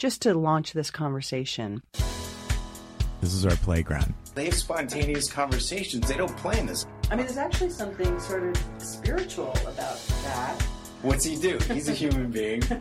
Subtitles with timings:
[0.00, 1.82] just to launch this conversation.
[3.20, 4.14] This is our playground.
[4.34, 6.08] They have spontaneous conversations.
[6.08, 6.86] They don't plan this.
[7.10, 10.58] I mean, there's actually something sort of spiritual about that.
[11.02, 11.58] What's he do?
[11.70, 12.62] He's a human being.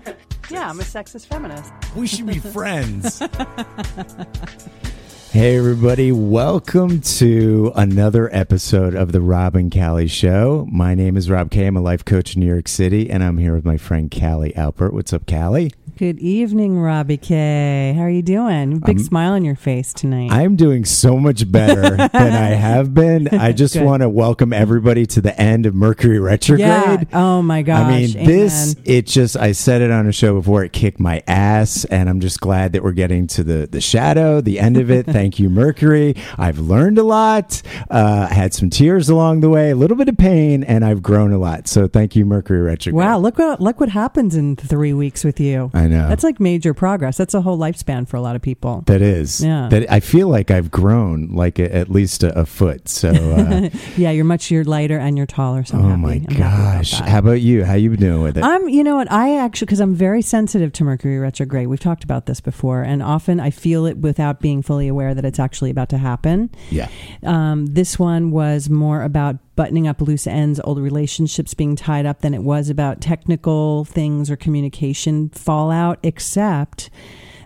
[0.52, 1.72] Yeah, I'm a sexist feminist.
[1.96, 3.22] We should be friends.
[5.32, 6.12] hey, everybody.
[6.12, 10.68] Welcome to another episode of the Rob and Callie Show.
[10.72, 11.68] My name is Rob Kay.
[11.68, 14.54] I'm a life coach in New York City, and I'm here with my friend Callie
[14.54, 14.92] Alpert.
[14.94, 15.72] What's up, Callie?
[15.98, 17.94] Good evening, Robbie K.
[17.98, 18.80] How are you doing?
[18.80, 20.32] Big Um, smile on your face tonight.
[20.32, 23.28] I'm doing so much better than I have been.
[23.28, 26.62] I just want to welcome everybody to the end of Mercury retrograde.
[26.70, 27.04] yeah.
[27.12, 27.86] Oh my gosh.
[27.86, 31.22] I mean, this it just I said it on a show before it kicked my
[31.28, 34.90] ass and I'm just glad that we're getting to the the shadow, the end of
[34.90, 35.06] it.
[35.20, 36.16] Thank you Mercury.
[36.38, 37.62] I've learned a lot.
[37.90, 41.04] Uh I had some tears along the way, a little bit of pain and I've
[41.04, 41.68] grown a lot.
[41.68, 43.06] So thank you Mercury retrograde.
[43.06, 45.72] Wow, look what look what happens in three weeks with you.
[45.74, 46.08] I know.
[46.08, 47.18] That's like major progress.
[47.18, 48.84] That's a whole lifespan for a lot of people.
[48.86, 49.44] that is.
[49.44, 49.68] Yeah.
[49.70, 52.88] That I feel like I've grown like a, at least a, a foot.
[52.88, 55.66] So uh, Yeah, you're much you're lighter and you're taller.
[55.66, 56.02] So I'm oh happy.
[56.02, 56.92] my I'm happy about gosh.
[56.94, 57.66] How about you?
[57.66, 58.44] How you been doing with it?
[58.46, 59.12] I'm, you know what?
[59.12, 61.68] I actually, because I'm very sensitive to Mercury retrograde.
[61.68, 65.26] We've talked about this before, and often I feel it without being fully aware that
[65.26, 66.50] it's actually about to happen.
[66.70, 66.88] yeah.
[67.24, 72.22] Um, this one was more about buttoning up loose ends, old relationships being tied up,
[72.22, 76.90] than it was about technical things or communication fallout, except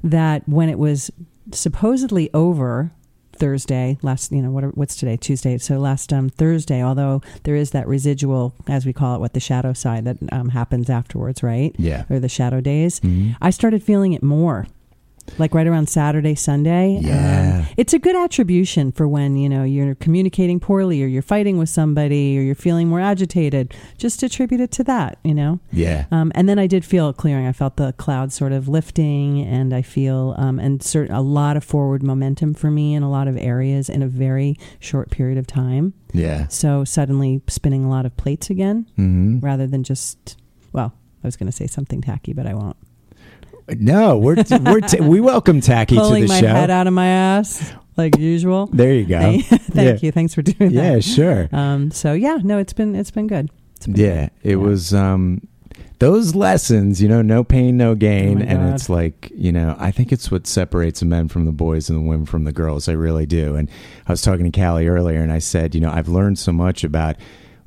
[0.04, 1.10] that when it was
[1.52, 2.92] supposedly over
[3.36, 5.18] Thursday, last, you know, what, what's today?
[5.18, 5.58] Tuesday.
[5.58, 9.40] So last um, Thursday, although there is that residual, as we call it, what the
[9.40, 11.76] shadow side that um, happens afterwards, right?
[11.80, 12.06] Yeah.
[12.10, 13.00] Or the shadow days.
[13.00, 13.36] Mhm.
[13.42, 14.68] I started feeling it more.
[15.40, 17.00] Like right around Saturday, Sunday.
[17.02, 17.62] Yeah.
[17.62, 21.58] Um, it's a good attribution for when, you know, you're communicating poorly or you're fighting
[21.58, 23.74] with somebody or you're feeling more agitated.
[23.98, 25.60] Just attribute it to that, you know?
[25.72, 26.06] Yeah.
[26.12, 27.48] Um, and then I did feel it clearing.
[27.48, 31.58] I felt the clouds sort of lifting, and I feel um, and certain a lot
[31.58, 35.38] of forward momentum for me in a lot of areas in a very short period
[35.40, 35.94] of time.
[36.14, 36.48] Yeah.
[36.50, 39.42] So suddenly spinning a lot of plates again, Mhm.
[39.42, 40.38] rather than just
[40.74, 42.78] well, I was going to say something tacky, but I won't.
[43.70, 46.48] No, we're t- we're t- we welcome Tacky to Pulling the my show.
[46.48, 48.68] head out of my ass like usual.
[48.68, 49.40] There you go.
[49.42, 49.98] Thank Yeah.
[50.02, 50.12] you.
[50.12, 50.94] Thanks for doing Yeah, that.
[50.96, 51.50] Yeah, sure.
[51.52, 53.50] Um, so yeah, no, it's been it's been good.
[53.78, 54.56] It's been Yeah, it Yeah.
[54.56, 55.42] was um
[56.00, 59.92] those lessons, you know, no pain, no gain, Oh and it's like, you know, I
[59.92, 62.90] think it's what separates the men from the boys and the women from the girls.
[62.90, 63.56] I really do.
[63.56, 63.70] And
[64.06, 66.84] I was talking to Callie earlier, and I said, you know, I've learned so much
[66.84, 67.16] about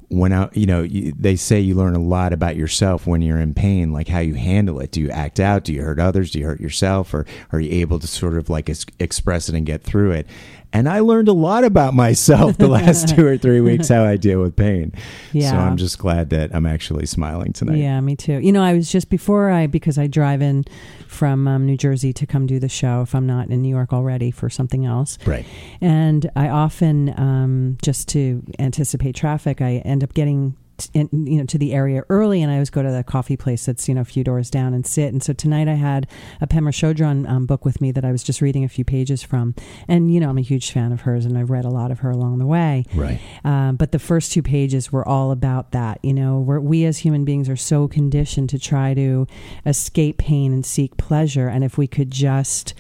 [0.08, 3.40] when I, you know, you, they say you learn a lot about yourself when you're
[3.40, 4.92] in pain, like how you handle it.
[4.92, 5.64] Do you act out?
[5.64, 6.30] Do you hurt others?
[6.30, 7.12] Do you hurt yourself?
[7.12, 10.26] Or are you able to sort of like ex- express it and get through it?
[10.72, 14.16] And I learned a lot about myself the last two or three weeks how I
[14.16, 14.92] deal with pain.
[15.32, 15.52] Yeah.
[15.52, 17.78] So I'm just glad that I'm actually smiling tonight.
[17.78, 18.40] Yeah, me too.
[18.40, 20.64] You know, I was just before I because I drive in
[21.06, 23.92] from um, New Jersey to come do the show if I'm not in New York
[23.92, 25.18] already for something else.
[25.26, 25.46] Right.
[25.80, 30.56] And I often, um, just to anticipate traffic, I end up getting.
[30.92, 33.64] In, you know, to the area early, and I always go to the coffee place
[33.66, 35.12] that's you know a few doors down and sit.
[35.12, 36.06] And so tonight I had
[36.40, 39.22] a Pema Chodron um, book with me that I was just reading a few pages
[39.22, 39.54] from,
[39.88, 42.00] and you know I'm a huge fan of hers, and I've read a lot of
[42.00, 42.84] her along the way.
[42.94, 43.20] Right.
[43.44, 45.98] Um, but the first two pages were all about that.
[46.02, 49.26] You know, where we as human beings are so conditioned to try to
[49.64, 51.48] escape pain and seek pleasure.
[51.48, 52.74] And if we could just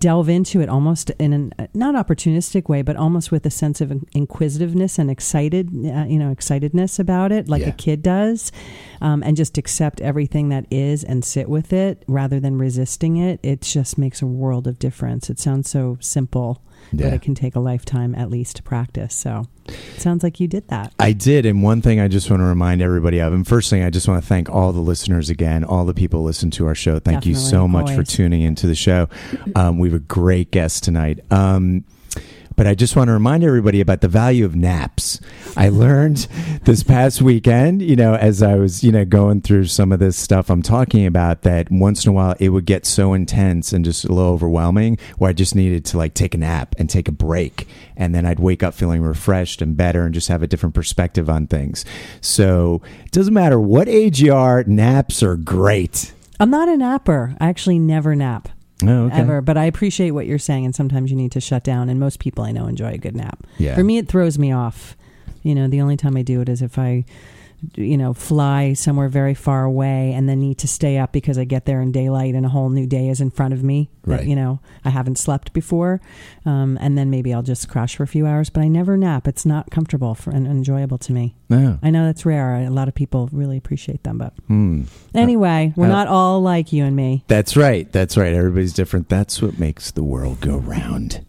[0.00, 3.92] delve into it almost in an not opportunistic way, but almost with a sense of
[4.12, 7.68] inquisitiveness and excited, uh, you know, excitedness about it, like Yeah.
[7.68, 8.50] a kid does,
[9.00, 13.38] um, and just accept everything that is and sit with it rather than resisting it,
[13.42, 15.30] it just makes a world of difference.
[15.30, 17.06] It sounds so simple, Yeah.
[17.06, 19.14] but it can take a lifetime at least to practice.
[19.14, 20.92] So it sounds like you did that.
[20.98, 21.46] I did.
[21.46, 24.08] And one thing I just want to remind everybody of, and first thing, I just
[24.08, 26.98] want to thank all the listeners again, all the people listen to our show.
[26.98, 28.08] Thank you so much for always.
[28.08, 29.08] tuning into the show.
[29.54, 31.20] Um, we have a great guest tonight.
[31.30, 31.84] Um,
[32.60, 35.18] but I just want to remind everybody about the value of naps.
[35.56, 36.28] I learned
[36.64, 40.18] this past weekend, you know, as I was, you know, going through some of this
[40.18, 43.82] stuff I'm talking about, that once in a while it would get so intense and
[43.82, 47.08] just a little overwhelming where I just needed to like take a nap and take
[47.08, 47.66] a break.
[47.96, 51.30] And then I'd wake up feeling refreshed and better and just have a different perspective
[51.30, 51.86] on things.
[52.20, 56.12] So it doesn't matter what age you are, naps are great.
[56.38, 57.34] I'm not a napper.
[57.40, 58.50] I actually never nap.
[58.82, 59.18] Oh, okay.
[59.18, 61.88] Ever, but I appreciate what you're saying, and sometimes you need to shut down.
[61.88, 63.44] And most people I know enjoy a good nap.
[63.58, 63.74] Yeah.
[63.74, 64.96] For me, it throws me off.
[65.42, 67.04] You know, the only time I do it is if I
[67.74, 71.44] you know, fly somewhere very far away and then need to stay up because I
[71.44, 73.90] get there in daylight and a whole new day is in front of me.
[74.04, 76.00] that, you know, I haven't slept before.
[76.46, 79.28] Um, and then maybe I'll just crash for a few hours, but I never nap.
[79.28, 81.36] It's not comfortable for, and enjoyable to me.
[81.48, 81.78] No.
[81.82, 82.54] I know that's rare.
[82.56, 84.82] A lot of people really appreciate them, but Hmm.
[85.14, 87.24] anyway, we're Uh, not all like you and me.
[87.28, 87.90] That's right.
[87.92, 88.32] That's right.
[88.32, 89.08] Everybody's different.
[89.08, 91.20] That's what makes the world go round.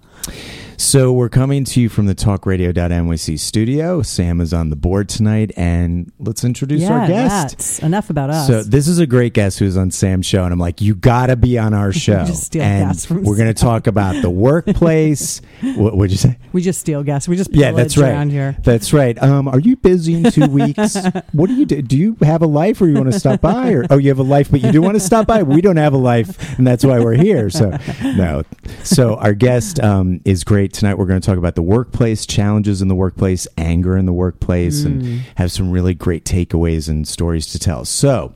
[0.82, 4.02] So we're coming to you from the talkradio.nyc studio.
[4.02, 7.58] Sam is on the board tonight, and let's introduce yeah, our guest.
[7.58, 8.48] that's enough about us.
[8.48, 11.28] So this is a great guest who's on Sam's show, and I'm like, you got
[11.28, 12.26] to be on our show.
[12.26, 15.40] Just steal and we're going to talk about the workplace.
[15.76, 16.40] what would you say?
[16.52, 17.30] we just steal guests.
[17.30, 18.10] We just Yeah, that's right.
[18.10, 18.58] around here.
[18.64, 19.22] That's right.
[19.22, 20.98] Um, are you busy in two weeks?
[21.32, 21.84] what do you do?
[21.84, 23.72] Do you have a life, or you want to stop by?
[23.74, 25.44] Or oh, you have a life, but you do want to stop by.
[25.44, 27.52] We don't have a life, and that's why we're here.
[27.52, 28.44] So no.
[28.84, 30.98] So our guest um, is great tonight.
[30.98, 34.84] We're going to talk about the workplace, challenges in the workplace, anger in the workplace,
[34.84, 35.20] and mm.
[35.36, 37.86] have some really great takeaways and stories to tell.
[37.86, 38.34] So.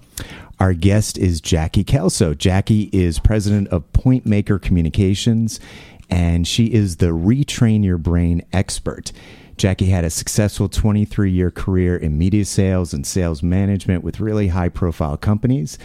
[0.58, 2.34] Our guest is Jackie Kellso.
[2.34, 5.60] Jackie is president of Point Maker Communications,
[6.10, 9.12] and she is the retrain your brain expert.
[9.58, 14.50] Jackie had a successful 23 year career in media sales and sales management with really
[14.50, 15.78] high profile companies,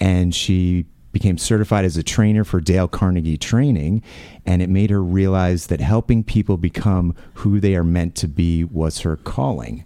[0.00, 4.02] and she became certified as a trainer for Dale Carnegie Training,
[4.44, 8.64] and it made her realize that helping people become who they are meant to be
[8.64, 9.84] was her calling.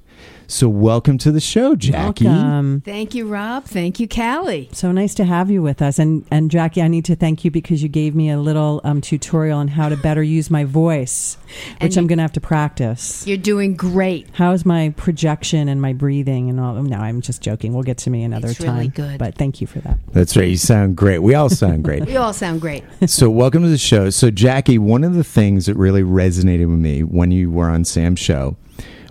[0.52, 2.26] So, welcome to the show, Jackie.
[2.26, 2.82] Welcome.
[2.82, 3.64] Thank you, Rob.
[3.64, 4.68] Thank you, Callie.
[4.72, 5.98] So nice to have you with us.
[5.98, 9.00] And and Jackie, I need to thank you because you gave me a little um,
[9.00, 11.38] tutorial on how to better use my voice,
[11.80, 13.26] which And I'm going to have to practice.
[13.26, 14.28] You're doing great.
[14.34, 16.74] How's my projection and my breathing and all?
[16.74, 17.72] No, I'm just joking.
[17.72, 18.74] We'll get to me another It's time.
[18.76, 19.18] really good.
[19.18, 20.00] But thank you for that.
[20.12, 20.48] That's right.
[20.48, 21.20] You sound great.
[21.20, 22.04] We all sound great.
[22.12, 22.84] We all sound great.
[23.06, 24.10] so, welcome to the show.
[24.10, 27.86] So, Jackie, one of the things that really resonated with me when you were on
[27.86, 28.58] Sam's show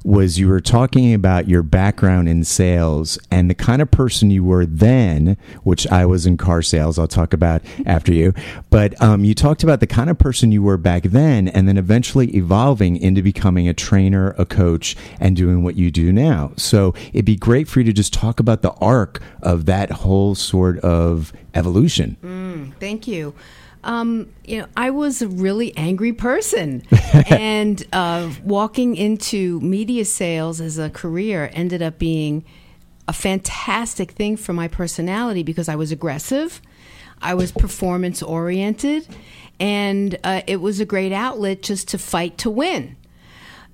[0.04, 4.44] was you were talking about your background in sales and the kind of person you
[4.44, 6.98] were then, which I was in car sales.
[6.98, 8.34] I'll talk about after you.
[8.70, 11.78] But um, you talked about the kind of person you were back then and then
[11.78, 16.54] eventually evolving into becoming a trainer, a coach, and doing what you do now.
[16.58, 20.36] So, it'd be great for you to just talk about the arc of that whole
[20.36, 22.18] sort of evolution.
[22.80, 23.34] Thank you.
[23.84, 26.84] Um, you know, I was a really angry person,
[27.30, 32.46] and uh, walking into media sales as a career ended up being
[33.08, 36.62] a fantastic thing for my personality because I was aggressive,
[37.22, 39.08] I was performance oriented,
[39.60, 42.96] and uh, it was a great outlet just to fight to win.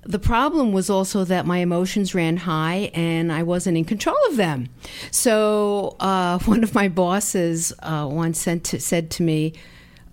[0.02, 4.36] The problem was also that my emotions ran high and I wasn't in control of
[4.36, 4.68] them.
[5.10, 9.52] So uh, one of my bosses uh, once sent to, said to me,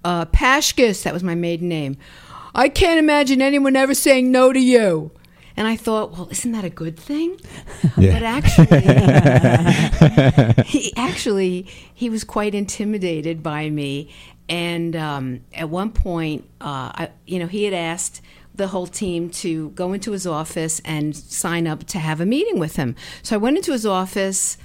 [0.05, 1.97] uh, Pashkus, that was my maiden name,
[2.53, 5.11] I can't imagine anyone ever saying no to you.
[5.57, 7.37] And I thought, well, isn't that a good thing?
[7.97, 8.13] Yeah.
[8.13, 8.81] But actually,
[10.65, 11.61] he actually
[11.93, 14.13] he was quite intimidated by me.
[14.49, 18.21] And um, at one point, uh, I, you know, he had asked
[18.53, 22.59] the whole team to go into his office and sign up to have a meeting
[22.59, 22.97] with him.
[23.23, 24.57] So I went into his office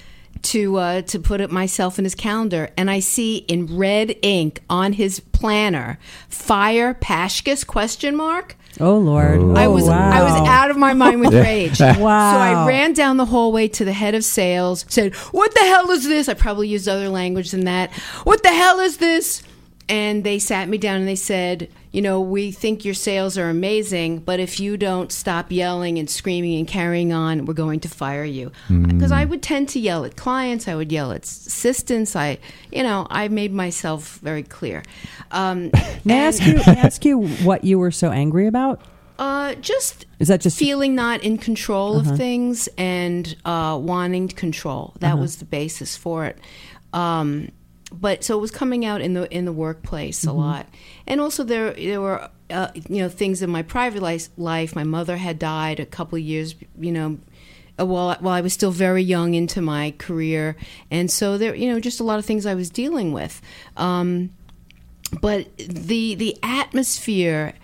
[0.43, 4.63] to uh, to put it myself in his calendar, and I see in red ink
[4.71, 5.99] on his planner,
[6.29, 8.57] "Fire Pashkus?" question mark.
[8.79, 9.41] Oh Lord!
[9.41, 9.55] Oh.
[9.55, 10.11] I was wow.
[10.11, 11.81] I was out of my mind with rage.
[11.81, 11.97] Wow.
[11.97, 15.91] So I ran down the hallway to the head of sales, said, "What the hell
[15.91, 17.93] is this?" I probably used other language than that.
[18.25, 19.43] "What the hell is this?"
[19.89, 23.49] And they sat me down and they said, "You know, we think your sales are
[23.49, 27.89] amazing, but if you don't stop yelling and screaming and carrying on, we're going to
[27.89, 32.15] fire you." Because I would tend to yell at clients, I would yell at assistants.
[32.17, 32.39] I,
[32.73, 34.83] you know, I made myself very clear.
[35.31, 35.71] Um,
[36.05, 36.55] May I ask you?
[36.55, 38.81] May I ask you what you were so angry about?
[39.19, 44.35] Uh, just Is that just feeling not in control of things and uh, wanting to
[44.35, 44.95] control.
[45.01, 46.39] That was the basis for it.
[46.95, 47.51] Um,
[47.93, 50.67] but so it was coming out in the in the workplace a lot,
[51.07, 54.29] and also there there were uh, you know things in my private life.
[54.37, 57.19] Life, my mother had died a couple of years, you know.
[57.79, 60.57] uh, While, while I was still very young into my career,
[60.91, 63.41] and so there, you know, just a lot of things I was dealing with.
[63.77, 64.31] Um,
[65.21, 67.55] but the the atmosphere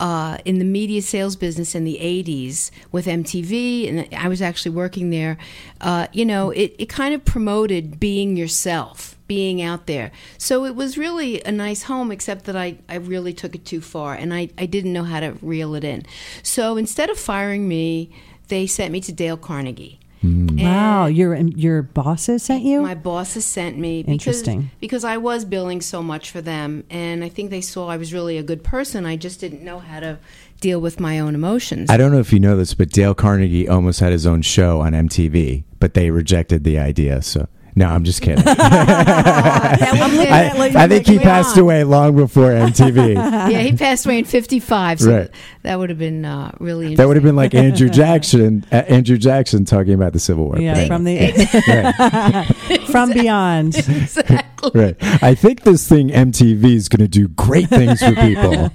[0.00, 4.72] uh, in the media sales business in the 80s with MTV, and I was actually
[4.74, 5.38] working there,
[5.80, 10.12] uh, you know, it, it kind of promoted being yourself, being out there.
[10.38, 13.80] So it was really a nice home, except that I, I really took it too
[13.80, 16.04] far and I, I didn't know how to reel it in.
[16.42, 18.10] So instead of firing me,
[18.48, 19.98] they sent me to Dale Carnegie.
[20.24, 20.56] Hmm.
[20.56, 22.80] Wow, your your bosses sent you?
[22.80, 24.70] My bosses sent me because, Interesting.
[24.80, 28.14] because I was billing so much for them, and I think they saw I was
[28.14, 29.04] really a good person.
[29.04, 30.18] I just didn't know how to
[30.62, 31.90] deal with my own emotions.
[31.90, 34.80] I don't know if you know this, but Dale Carnegie almost had his own show
[34.80, 37.20] on MTV, but they rejected the idea.
[37.20, 38.44] So no, I'm just kidding.
[38.46, 43.14] I, I think he passed away long before MTV.
[43.14, 45.30] yeah, he passed away in '55, so Right.
[45.62, 46.86] that would have been uh, really.
[46.86, 46.96] Interesting.
[46.96, 50.58] That would have been like Andrew Jackson, uh, Andrew Jackson talking about the Civil War.
[50.58, 50.86] yeah, Right.
[50.88, 53.76] from the from beyond.
[53.76, 54.40] exactly.
[54.74, 54.96] Right.
[55.22, 58.70] I think this thing MTV is going to do great things for people.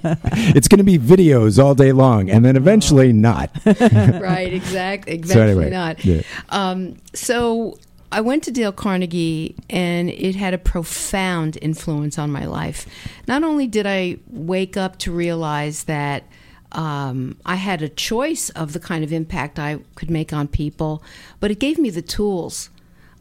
[0.54, 3.50] it's going to be videos all day long, and then eventually not.
[3.64, 5.14] right, exactly.
[5.14, 6.04] Exactly So anyway, not.
[6.04, 6.22] yeah.
[6.50, 7.78] Um, so
[8.12, 12.86] I went to Dale Carnegie, and it had a profound influence on my life.
[13.28, 16.24] Not only did I wake up to realize that
[16.72, 21.02] um, I had a choice of the kind of impact I could make on people,
[21.38, 22.70] but it gave me the tools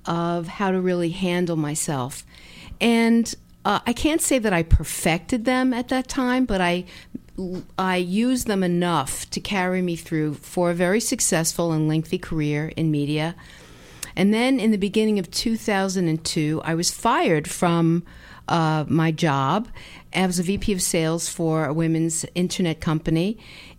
[0.06, 2.26] of how to really handle myself.
[2.82, 3.34] And
[3.66, 6.86] uh, I can't say that I perfected them at that time, but I
[7.78, 12.74] I used them enough to carry me through for a very successful and lengthy career
[12.76, 13.36] in media.
[14.20, 18.04] And then in the beginning of 2002, I was fired from
[18.50, 19.70] uh, my job.
[20.14, 23.38] I was a VP of sales for a women's internet company.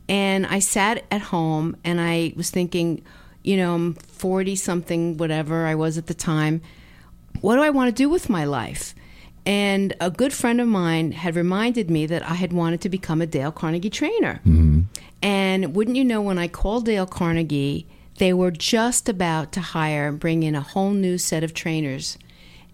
[0.09, 3.03] And I sat at home and I was thinking,
[3.45, 6.63] you know, I'm 40 something, whatever I was at the time.
[7.43, 8.95] What do I want to do with my life?
[9.45, 13.21] And a good friend of mine had reminded me that I had wanted to become
[13.21, 14.41] a Dale Carnegie trainer.
[15.21, 17.87] And wouldn't you know, when I called Dale Carnegie,
[18.21, 22.19] they were just about to hire and bring in a whole new set of trainers.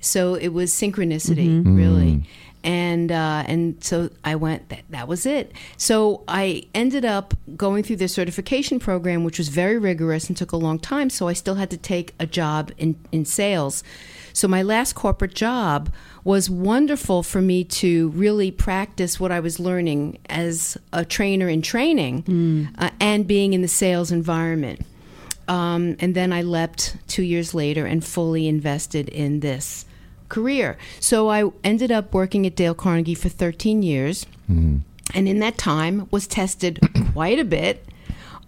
[0.00, 2.24] So it was synchronicity, really.
[2.64, 4.68] And uh, and so I went.
[4.70, 5.52] That, that was it.
[5.76, 10.50] So I ended up going through their certification program, which was very rigorous and took
[10.50, 11.10] a long time.
[11.10, 13.84] So I still had to take a job in in sales.
[14.32, 15.92] So my last corporate job
[16.24, 21.62] was wonderful for me to really practice what I was learning as a trainer in
[21.62, 22.24] training
[22.78, 24.80] uh, and being in the sales environment.
[25.48, 29.84] Um, and then I leapt two years later and fully invested in this
[30.28, 30.76] career.
[31.00, 34.82] So I ended up working at Dale Carnegie for 13 years, and
[35.14, 36.80] in that time was tested
[37.12, 37.84] quite a bit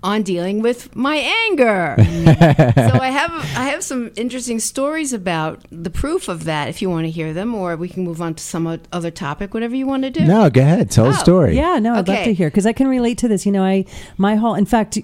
[0.00, 1.16] on dealing with my
[1.48, 1.94] anger.
[1.98, 6.68] so I have I have some interesting stories about the proof of that.
[6.68, 9.54] If you want to hear them, or we can move on to some other topic,
[9.54, 10.24] whatever you want to do.
[10.24, 10.90] No, go ahead.
[10.90, 11.56] Tell a Oh, story.
[11.56, 13.44] Yeah, no, I'd love to hear because I can relate to this.
[13.46, 13.84] You know, I
[14.18, 14.98] my whole, in fact,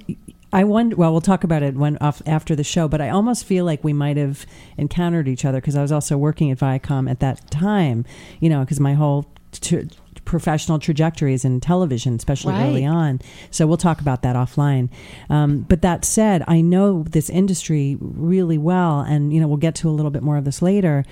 [0.55, 0.97] I wonder.
[0.97, 2.89] Well, we'll talk about it when off after the show.
[2.89, 4.47] But I almost feel like we might have
[4.79, 8.05] encountered each other because I was also working at Viacom at that time.
[8.41, 9.27] You know, because my whole.
[9.53, 9.89] T-
[10.25, 12.67] professional trajectories in television especially Right.
[12.67, 13.21] early on
[13.51, 14.89] so we'll talk about that offline
[15.29, 19.75] um, but that said i know this industry really well and you know we'll get
[19.77, 21.05] to a little bit more of this later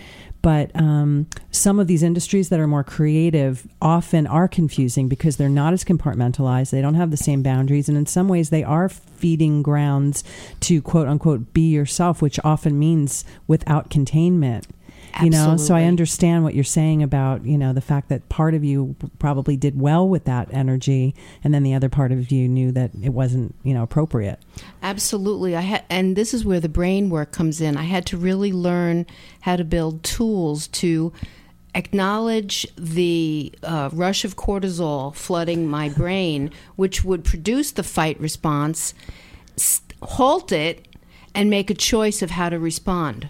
[0.43, 5.49] but um, some of these industries that are more creative often are confusing because they're
[5.49, 6.71] not as compartmentalized.
[6.71, 7.89] They don't have the same boundaries.
[7.89, 10.25] And in some ways they are feeding grounds
[10.61, 14.67] to quote unquote be yourself which often means without containment
[15.21, 18.55] you know so i understand what you're saying about you know the fact that part
[18.55, 21.15] of you probably did well with that energy
[21.45, 24.39] and then the other part of you knew that it wasn't you know appropriate
[24.83, 25.57] Absolutely.
[25.57, 27.77] I had, and this is where the brain work comes in.
[27.77, 29.07] I had to really learn
[29.43, 31.13] how to build tools to
[31.75, 38.93] acknowledge the uh, rush of cortisol flooding my brain, which would produce the fight response,
[40.03, 40.89] halt it,
[41.35, 43.29] and make a choice of how to respond.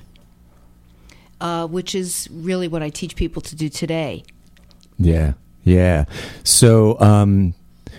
[1.42, 4.22] Uh, which is really what I teach people to do today.
[4.96, 5.32] Yeah.
[5.64, 6.04] Yeah.
[6.44, 7.54] So, um,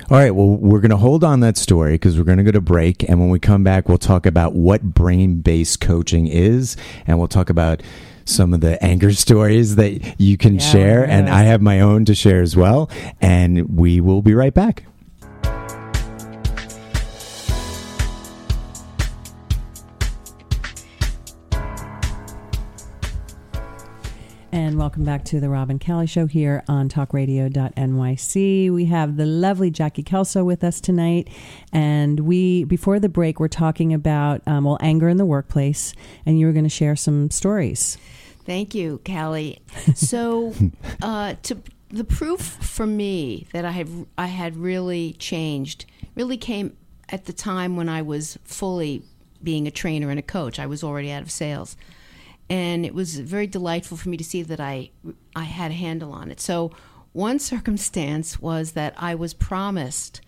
[0.09, 0.31] all right.
[0.31, 3.03] Well, we're going to hold on that story because we're going to go to break.
[3.09, 6.77] And when we come back, we'll talk about what brain based coaching is.
[7.05, 7.83] And we'll talk about
[8.23, 11.05] some of the anger stories that you can Yeah, share.
[11.05, 11.29] And.
[11.29, 12.89] I have my own to share as well.
[13.19, 14.85] And we will be right back.
[24.83, 28.69] Welcome back to the Rob and Callie Show here on talkradio.nyc.
[28.69, 31.29] We have the lovely Jackie Kellso with us tonight.
[31.71, 35.93] And we, before the break, we're talking about, um, well, anger in the workplace.
[36.25, 37.97] And you were going to share some stories.
[38.45, 39.61] Thank you, Callie.
[39.95, 40.53] So,
[41.01, 46.75] uh, to the proof for me that I have, I had really changed really came
[47.07, 49.03] at the time when I was fully
[49.41, 50.59] being a trainer and a coach.
[50.59, 51.77] I was already out of sales,
[52.53, 54.91] and it was very delightful for me to see that I
[55.35, 56.39] I had a handle on it.
[56.39, 56.71] So,
[57.11, 60.21] one circumstance was that I was promised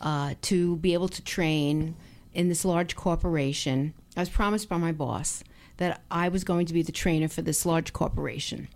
[0.00, 1.94] uh, to be able to train
[2.32, 5.44] in this large corporation I was promised by my boss
[5.76, 8.66] that I was going to be the trainer for this large corporation.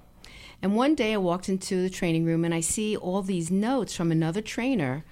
[0.63, 3.97] And one day I walked into the training room and I see all these notes
[3.97, 5.05] from another trainer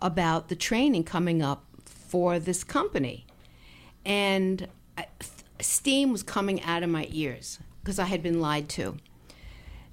[0.00, 3.26] about the training coming up for this company.
[4.04, 4.66] And
[4.98, 5.06] I,
[5.60, 8.96] steam was coming out of my ears because I had been lied to.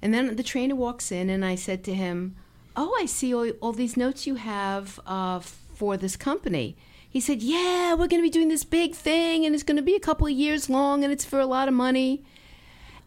[0.02, 2.36] And then the trainer walks in and I said to him,
[2.76, 6.76] Oh, I see all, all these notes you have uh, for this company.
[7.08, 9.82] He said, Yeah, we're going to be doing this big thing and it's going to
[9.82, 12.24] be a couple of years long and it's for a lot of money.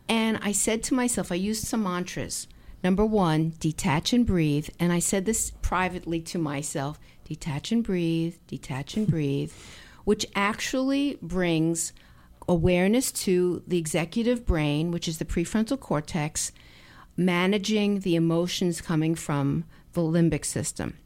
[0.10, 2.48] And I said to myself, I used some mantras.
[2.84, 4.70] Number one, detach and breathe.
[4.80, 9.52] And I said this privately to myself detach and breathe, detach and breathe,
[10.06, 11.92] which actually brings
[12.48, 16.52] awareness to the executive brain, which is the prefrontal cortex,
[17.16, 20.98] managing the emotions coming from the limbic system.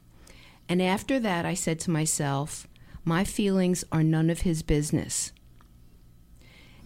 [0.70, 2.68] And after that, I said to myself,
[3.04, 5.32] my feelings are none of his business.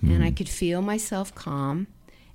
[0.02, 0.12] Hmm.
[0.12, 1.88] And I could feel myself calm.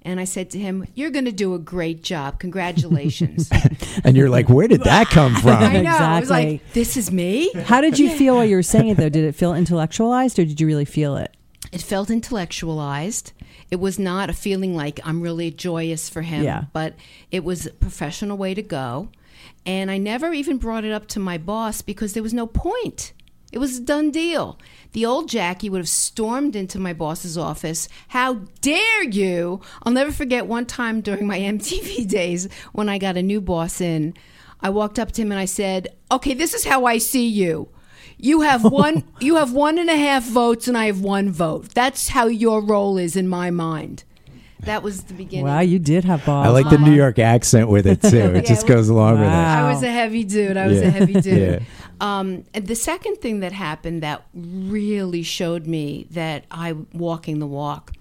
[0.02, 2.38] And I said to him, You're going to do a great job.
[2.38, 3.50] Congratulations.
[4.04, 5.60] And you're like, where did that come I from?
[5.82, 5.90] know.
[5.90, 6.52] I was Exactly.
[6.52, 7.50] like, This is me?
[7.64, 9.08] How did you feel while you were saying it though?
[9.10, 11.36] Did it feel intellectualized or did you really feel it?
[11.72, 13.32] It felt intellectualized.
[13.70, 16.64] It was not a feeling like I'm really joyous for him, Yeah.
[16.72, 16.94] but
[17.30, 19.08] it was a professional way to go.
[19.64, 23.12] And I never even brought it up to my boss because there was no point.
[23.52, 24.58] It was a done deal.
[24.92, 27.88] The old Jackie would have stormed into my boss's office.
[28.08, 29.60] How dare you?
[29.82, 33.80] I'll never forget one time during my MTV days when I got a new boss
[33.80, 34.14] in.
[34.60, 37.68] I walked up to him and I said, "Okay, this is how I see you.
[38.22, 39.04] You have one.
[39.20, 41.68] you have one and a half votes, and I have one vote.
[41.74, 44.04] That's how your role is in my mind."
[44.64, 45.46] That was the beginning.
[45.46, 46.46] Wow, you did have balls.
[46.46, 48.18] I like the New York accent with it too.
[48.18, 49.32] It Yeah, just goes along with it.
[49.32, 50.58] I was a heavy dude.
[50.58, 50.84] I was Yeah.
[50.88, 51.38] a heavy dude.
[51.40, 51.58] Yeah.
[51.98, 57.46] Um, and the second thing that happened that really showed me that I'm walking the
[57.46, 57.92] walk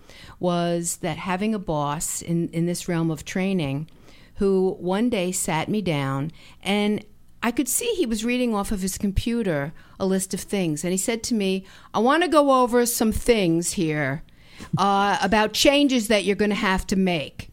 [0.41, 3.87] was that having a boss in, in this realm of training
[4.35, 7.05] who one day sat me down and
[7.41, 10.83] I could see he was reading off of his computer a list of things.
[10.83, 14.23] And he said to me, I want to go over some things here
[14.77, 17.49] uh, about changes that you're going to have to make.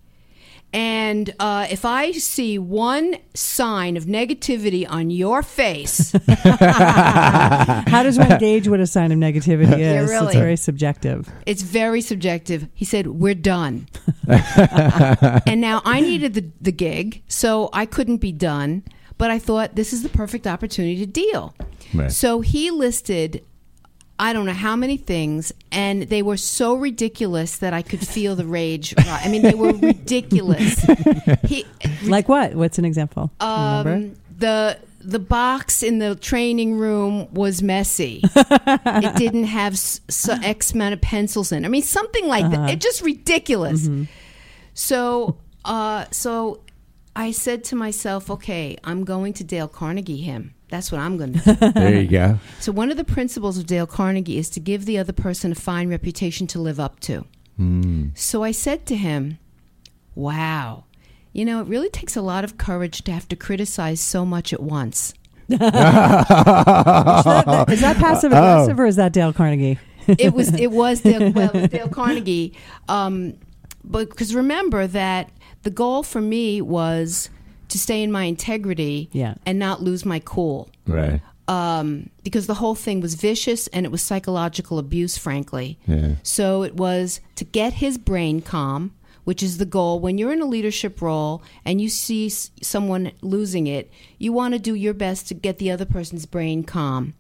[0.73, 8.37] And uh, if I see one sign of negativity on your face, How does one
[8.39, 10.11] gauge what a sign of negativity is?
[10.11, 11.31] Yeah, It's very subjective.
[11.47, 12.69] it's very subjective.
[12.75, 13.87] He said, We're done.
[14.29, 18.83] and now I needed the, the gig, so I couldn't be done.
[19.19, 21.55] But I thought this is the perfect opportunity to deal.
[21.95, 22.13] Right.
[22.13, 23.43] So he listed,
[24.19, 28.37] I don't know how many things, and they were so ridiculous that I could feel
[28.37, 28.95] the rage.
[28.99, 30.85] I mean, they were ridiculous.
[31.47, 31.65] He,
[32.05, 32.55] Like what?
[32.55, 33.31] What's an example?
[33.41, 38.21] Um, the the box in the training room was messy.
[38.35, 41.65] it didn't have s- s- X amount of pencils in.
[41.65, 42.71] I mean, something like that.
[42.71, 43.89] It's just ridiculous.
[44.75, 46.61] So, uh, so
[47.17, 50.55] I said to myself, okay, I'm going to Dale Carnegie him.
[50.69, 51.71] That's what I'm going to do.
[51.75, 52.39] There you go.
[52.61, 55.55] so, one of the principles of Dale Carnegie is to give the other person a
[55.55, 57.25] fine reputation to live up to.
[58.15, 59.39] So I said to him,
[60.15, 60.85] Wow,
[61.33, 64.53] you know, it really takes a lot of courage to have to criticize so much
[64.53, 65.15] at once.
[65.49, 65.77] is, that,
[67.69, 69.79] is that passive aggressive or is that Dale Carnegie?
[70.07, 72.55] It was, it was Dale, well, it was Dale Carnegie.
[72.89, 73.39] Um,
[73.85, 75.31] but because remember that
[75.67, 77.29] the goal for me was
[77.73, 79.35] to stay in my integrity Yeah.
[79.45, 80.69] and not lose my cool.
[80.87, 81.21] Right.
[81.49, 85.79] um, because the whole thing was vicious and it was psychological abuse, frankly.
[85.87, 86.15] Yeah.
[86.23, 88.93] So it was to get his brain calm,
[89.29, 89.99] which is the goal.
[90.01, 94.55] When you're in a leadership role and you see s- someone losing it, you want
[94.55, 97.15] to do your best to get the other person's brain calm.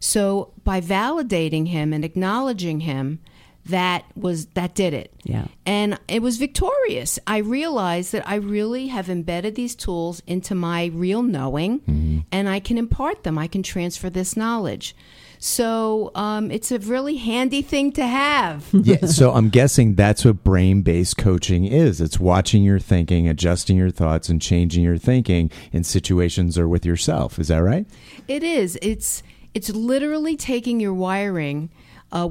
[0.00, 3.20] So by validating him and acknowledging him,
[3.68, 5.12] that was that did it.
[5.24, 5.46] Yeah.
[5.64, 7.18] And it was victorious.
[7.26, 12.60] I realized that I really have embedded these tools into my real knowing and I
[12.60, 13.38] can impart them.
[13.38, 14.94] I can transfer this knowledge.
[15.38, 18.68] So um, it's a really handy thing to have.
[18.72, 22.00] yeah, so I'm guessing that's what brain based coaching is.
[22.00, 26.86] It's watching your thinking, adjusting your thoughts, and changing your thinking in situations or with
[26.86, 27.38] yourself.
[27.38, 27.86] Is that right?
[28.28, 28.78] It is.
[28.82, 29.22] It's
[29.54, 31.70] it's literally taking your wiring.
[32.12, 32.30] Uh,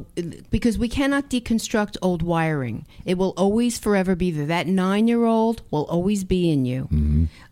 [0.49, 2.85] because we cannot deconstruct old wiring.
[3.03, 4.45] It will always forever be there.
[4.45, 6.87] That nine year old will always be in you.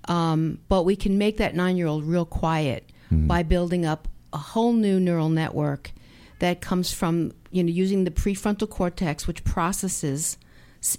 [0.08, 2.90] Um, but we can make that nine year old real quiet
[3.28, 5.92] by building up a whole new neural network
[6.40, 10.38] that comes from you know using the prefrontal cortex, which processes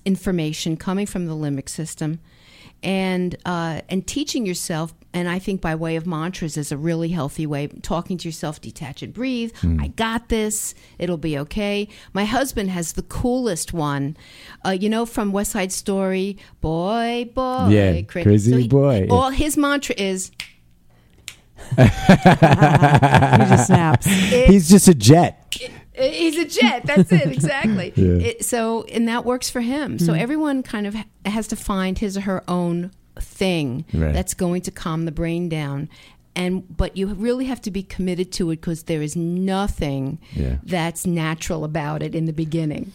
[0.04, 2.20] information coming from the limbic system,
[2.84, 4.94] and uh, and teaching yourself.
[5.12, 7.68] And I think by way of mantras is a really healthy way.
[7.68, 9.52] Talking to yourself, detach and breathe.
[9.80, 10.74] I got this.
[10.98, 11.88] It'll be okay.
[12.12, 14.16] My husband has the coolest one.
[14.66, 19.06] Uh, you know from West Side Story, boy, boy, Yeah, cra- crazy boy.
[19.08, 20.32] All his mantra is
[21.76, 24.06] he just snaps.
[24.06, 25.56] He's just a jet.
[25.94, 26.85] He's a jet.
[26.87, 27.92] That's it, exactly.
[27.96, 28.26] Yeah.
[28.28, 29.98] It, so, and that works for him.
[29.98, 30.18] So, hmm.
[30.18, 34.12] everyone kind of has to find his or her own thing Right.
[34.12, 35.88] that's going to calm the brain down.
[36.37, 40.57] And but you really have to be committed to it because there is nothing Yeah.
[40.64, 42.90] that's natural about it in the beginning.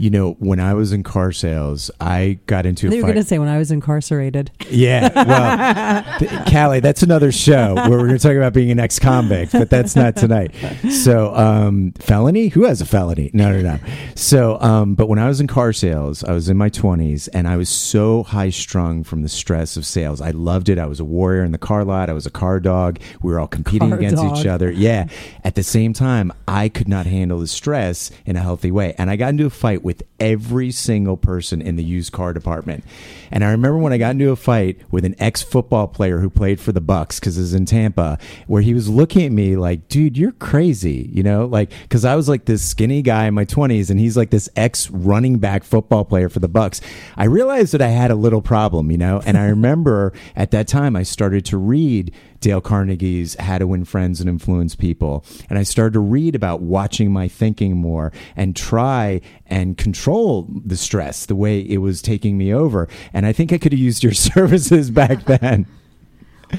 [0.00, 3.16] You know, when I was in car sales, I got into a They were going
[3.16, 4.50] to say when I was incarcerated.
[4.70, 8.78] Yeah, well, th- Callie, that's another show where we're going to talk about being an
[8.78, 10.54] ex-convict, but that's not tonight.
[10.90, 12.48] So, um, felony?
[12.48, 13.30] Who has a felony?
[13.34, 13.78] No, no, no.
[14.14, 17.46] So, um, but when I was in car sales, I was in my twenties, and
[17.46, 20.22] I was so high-strung from the stress of sales.
[20.22, 20.78] I loved it.
[20.78, 22.08] I was a warrior in the car lot.
[22.08, 23.00] I was a car dog.
[23.22, 24.38] We were all competing Car against dog.
[24.38, 24.70] each other.
[24.70, 25.08] Yeah.
[25.44, 29.10] At the same time, I could not handle the stress in a healthy way, and
[29.10, 32.84] I got into a fight with every single person in the used car department.
[33.30, 36.30] And I remember when I got into a fight with an ex football player who
[36.30, 39.56] played for the Bucks because it was in Tampa, where he was looking at me
[39.56, 43.34] like, "Dude, you're crazy," you know, like because I was like this skinny guy in
[43.34, 46.80] my 20s, and he's like this ex running back football player for the Bucks.
[47.16, 50.68] I realized that I had a little problem, you know, and I remember at that
[50.68, 55.24] time I started to read Dale Carnegie's How to Win Friends and Influence People.
[55.48, 60.76] And I started to read about watching my thinking more and try and control the
[60.76, 62.88] stress the way it was taking me over.
[63.12, 65.66] And I think I could have used your services back then.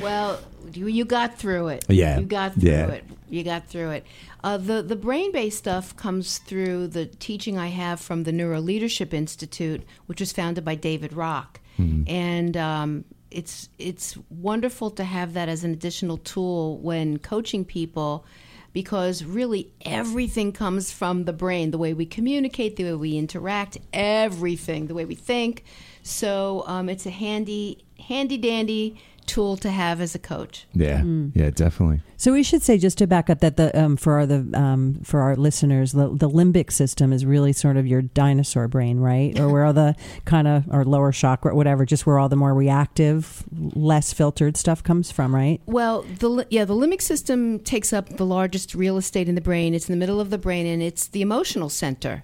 [0.01, 0.39] Well,
[0.73, 1.85] you, you got through it.
[1.89, 2.19] Yeah.
[2.19, 2.87] You got through Yeah.
[2.87, 3.03] it.
[3.29, 4.05] You got through it.
[4.43, 8.59] Uh, the the brain based stuff comes through the teaching I have from the Neuro
[8.59, 15.33] Leadership Institute, which was founded by David Rock, and um, it's it's wonderful to have
[15.33, 18.25] that as an additional tool when coaching people.
[18.73, 23.77] Because really, everything comes from the brain the way we communicate, the way we interact,
[23.93, 25.63] everything, the way we think.
[26.03, 28.99] So um, it's a handy, handy dandy
[29.31, 30.67] tool to have as a coach.
[30.73, 31.03] Yeah.
[31.33, 32.01] Yeah, definitely.
[32.17, 34.99] So we should say just to back up that the um, for our the um,
[35.03, 39.39] for our listeners, the, the limbic system is really sort of your dinosaur brain, right?
[39.39, 42.53] Or where all the kind of or lower chakra, whatever, just where all the more
[42.53, 45.61] reactive, less filtered stuff comes from, right?
[45.65, 49.73] Well, the yeah, the limbic system takes up the largest real estate in the brain.
[49.73, 52.23] It's in the middle of the brain, and it's the emotional center.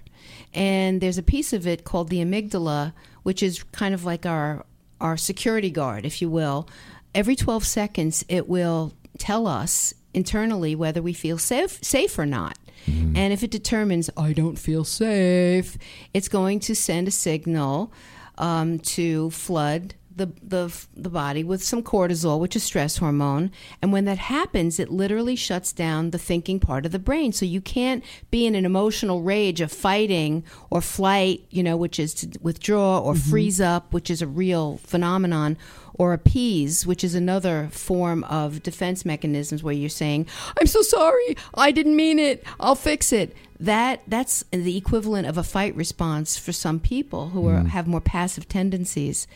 [0.54, 2.92] And there's a piece of it called the amygdala,
[3.28, 4.64] which is kind of like our
[5.02, 6.66] our security guard, if you will.
[7.14, 12.56] Every 12 seconds, it will tell us internally whether we feel safe safe or not.
[12.86, 15.76] And if it determines I don't feel safe,
[16.14, 17.92] it's going to send a signal
[18.38, 23.50] um, to flood the, the the body with some cortisol, which is stress hormone.
[23.80, 27.32] And when that happens, it literally shuts down the thinking part of the brain.
[27.32, 31.98] So you can't be in an emotional rage of fighting or flight, you know, which
[31.98, 33.30] is to withdraw, or mm-hmm.
[33.30, 35.56] freeze up, which is a real phenomenon,
[35.94, 40.26] or appease, which is another form of defense mechanisms where you're saying,
[40.60, 45.36] "I'm so sorry, I didn't mean it, I'll fix it." That that's the equivalent of
[45.36, 47.68] a fight response for some people who are, mm-hmm.
[47.68, 49.26] have more passive tendencies.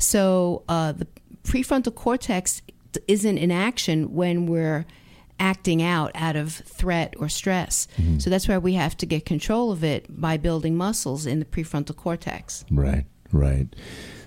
[0.00, 1.06] So uh, the
[1.44, 2.62] prefrontal cortex
[3.06, 4.84] isn't in action when we're
[5.38, 7.88] acting out out of threat or stress.
[8.18, 11.46] So that's why we have to get control of it by building muscles in the
[11.46, 12.64] prefrontal cortex.
[12.70, 13.68] Right, right.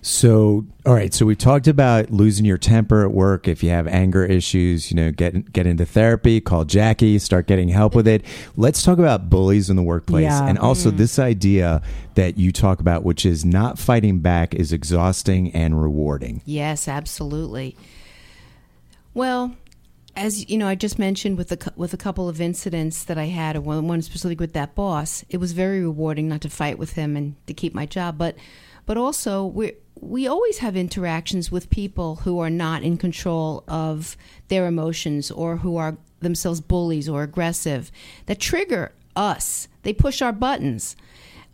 [0.06, 1.14] So, all right.
[1.14, 3.48] So we talked about losing your temper at work.
[3.48, 6.42] If you have anger issues, you know, get get into therapy.
[6.42, 7.18] Call Jackie.
[7.20, 8.26] Start getting help with it.
[8.58, 10.46] Let's talk about bullies in the workplace, Yeah.
[10.46, 10.98] and also mm.
[10.98, 11.82] this idea
[12.16, 16.42] that you talk about, which is not fighting back, is exhausting and rewarding.
[16.44, 17.78] Yes, absolutely.
[19.14, 19.56] Well,
[20.18, 23.28] as you know, I just mentioned with a with a couple of incidents that I
[23.28, 25.24] had, one, one specifically with that boss.
[25.30, 28.36] It was very rewarding not to fight with him and to keep my job, but
[28.86, 34.18] but also we we always have interactions with people who are not in control of
[34.50, 37.92] their emotions or who are themselves bullies or aggressive
[38.26, 39.68] that trigger us.
[39.84, 40.96] They push our buttons.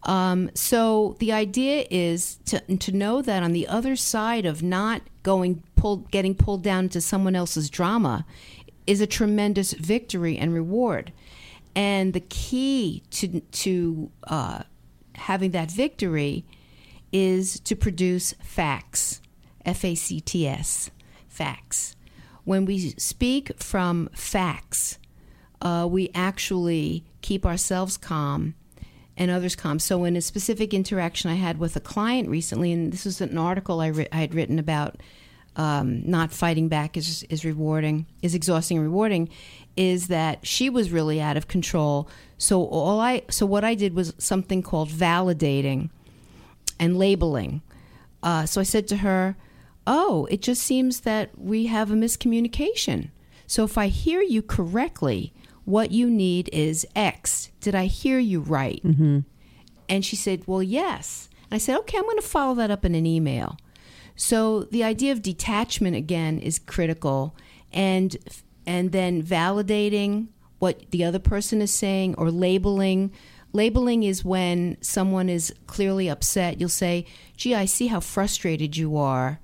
[0.03, 5.01] Um, so the idea is to to know that on the other side of not
[5.23, 8.25] going pulled, getting pulled down into someone else's drama,
[8.87, 11.11] is a tremendous victory and reward.
[11.75, 14.63] And the key to to uh,
[15.15, 16.45] having that victory
[17.11, 19.21] is to produce facts,
[19.65, 20.91] F A C T S,
[21.27, 21.95] facts.
[22.43, 24.97] When we speak from facts,
[25.61, 28.55] uh, we actually keep ourselves calm
[29.17, 29.79] and others calm.
[29.79, 33.37] So, in a specific interaction I had with a client recently, and this was an
[33.37, 35.01] article I, ri- I had written about
[35.55, 39.29] um, not fighting back is, is rewarding, is exhausting and rewarding,
[39.75, 42.09] is that she was really out of control.
[42.37, 45.89] So all I, so what I did was something called validating
[46.79, 47.61] and labeling.
[48.23, 49.35] Uh, so I said to her,
[49.85, 53.09] "Oh, it just seems that we have a miscommunication.
[53.47, 55.33] So if I hear you correctly,
[55.65, 57.51] what you need is X.
[57.61, 59.19] Did I hear you right?" Mm-hmm.
[59.87, 62.85] And she said, "Well, yes." And I said, "Okay, I'm going to follow that up
[62.85, 63.57] in an email."
[64.15, 67.35] So the idea of detachment again is critical,
[67.71, 68.17] and
[68.65, 70.27] and then validating
[70.59, 73.11] what the other person is saying or labeling.
[73.51, 76.59] Labeling is when someone is clearly upset.
[76.59, 79.39] You'll say, "Gee, I see how frustrated you are."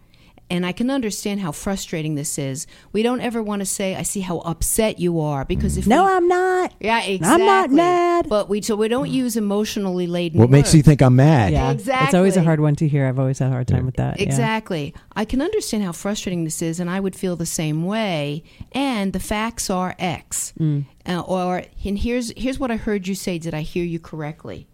[0.49, 2.67] And I can understand how frustrating this is.
[2.93, 6.05] We don't ever want to say, "I see how upset you are," because if No,
[6.05, 6.73] we, I'm not.
[6.79, 7.41] yeah, exactly.
[7.41, 8.29] I'm not mad.
[8.29, 10.39] But we so we don't use emotionally laden.
[10.39, 11.51] What makes you think I'm mad?
[11.51, 12.05] Yeah, exactly.
[12.05, 13.08] It's always a hard one to hear.
[13.08, 14.19] I've always had a hard time with that.
[14.19, 14.25] yeah.
[14.25, 14.93] Exactly.
[15.15, 18.43] I can understand how frustrating this is, and I would feel the same way.
[18.71, 20.53] And the facts are X.
[20.60, 20.86] Mm.
[21.08, 23.39] Uh, or and here's here's what I heard you say.
[23.39, 24.67] Did I hear you correctly?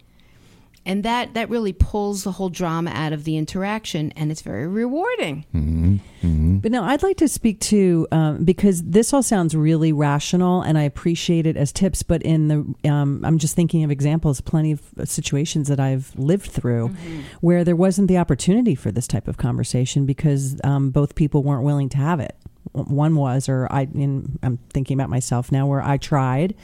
[0.84, 4.67] And that that really pulls the whole drama out of the interaction, and it's very
[4.67, 5.46] rewarding.
[6.62, 10.78] But now I'd like to speak to um, because this all sounds really rational, and
[10.78, 12.02] I appreciate it as tips.
[12.02, 16.50] But in the, um, I'm just thinking of examples, plenty of situations that I've lived
[16.50, 16.96] through,
[17.41, 21.63] where there wasn't the opportunity for this type of conversation because um, both people weren't
[21.63, 22.36] willing to have it.
[22.74, 26.56] One was, or I, in, I'm thinking about myself now, where I tried,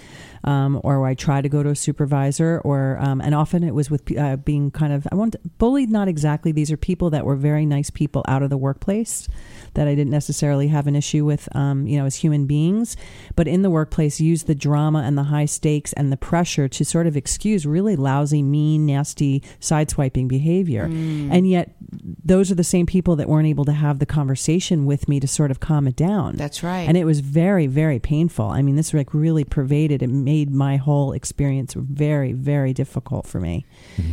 [0.48, 3.92] um, or I tried to go to a supervisor, or um, and often it was
[3.92, 5.90] with uh, being kind of I want bullied.
[5.90, 6.54] Not exactly.
[6.54, 9.28] These are people that were very nice people out of the workplace
[9.74, 12.96] that I didn't necessarily have an issue with, um, you know, as human beings,
[13.36, 16.86] but in the workplace, use the drama and the high stakes and the pressure to
[16.86, 21.76] sort of excuse really lousy, mean, nasty, sideswiping behavior, and yet
[22.24, 25.28] those are the same people that weren't able to have the conversation with me to
[25.28, 26.36] sort of calm it down.
[26.36, 26.88] That's right.
[26.88, 28.48] And it was very, very painful.
[28.48, 30.02] I mean, this like really pervaded.
[30.02, 33.66] It made my whole experience very, very difficult for me,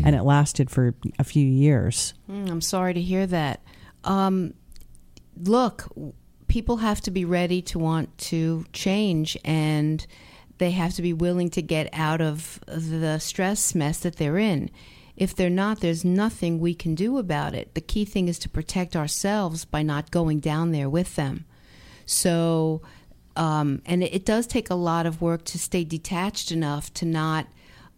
[0.05, 2.15] and it lasted for a few years.
[2.31, 3.63] Mm, I'm sorry to hear that.
[4.05, 4.55] Um,
[5.37, 5.89] look,
[6.47, 10.07] people have to be ready to want to change, and
[10.59, 14.71] they have to be willing to get out of the stress mess that they're in.
[15.17, 17.75] If they're not, there's nothing we can do about it.
[17.75, 21.45] The key thing is to protect ourselves by not going down there with them.
[22.05, 22.83] So,
[23.37, 27.05] um, and it, it does take a lot of work to stay detached enough to
[27.05, 27.47] not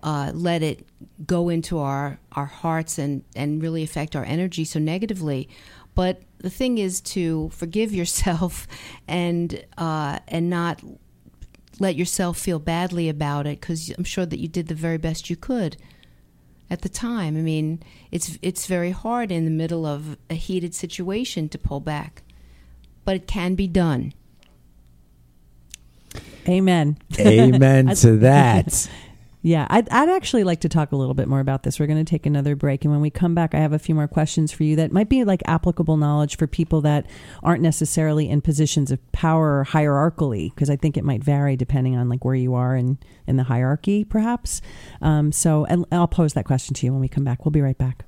[0.03, 0.87] uh, let it
[1.27, 5.49] go into our, our hearts and, and really affect our energy so negatively.
[5.95, 8.67] But the thing is to forgive yourself
[9.09, 10.83] and uh, and not
[11.79, 15.29] let yourself feel badly about it because I'm sure that you did the very best
[15.29, 15.77] you could
[16.71, 17.37] at the time.
[17.37, 21.81] I mean, it's it's very hard in the middle of a heated situation to pull
[21.81, 22.23] back,
[23.05, 24.13] but it can be done.
[26.49, 26.99] Amen.
[27.19, 28.89] Amen to that.
[29.47, 31.79] Yeah, I'd, I'd actually like to talk a little bit more about this.
[31.79, 32.85] We're going to take another break.
[32.85, 35.09] And when we come back, I have a few more questions for you that might
[35.09, 37.07] be like applicable knowledge for people that
[37.45, 42.09] aren't necessarily in positions of power hierarchically, because I think it might vary depending on
[42.09, 42.99] like where you are in,
[43.29, 44.63] in the hierarchy, perhaps.
[45.01, 47.45] Um, so, and I'll pose that question to you when we come back.
[47.45, 48.05] We'll be right back.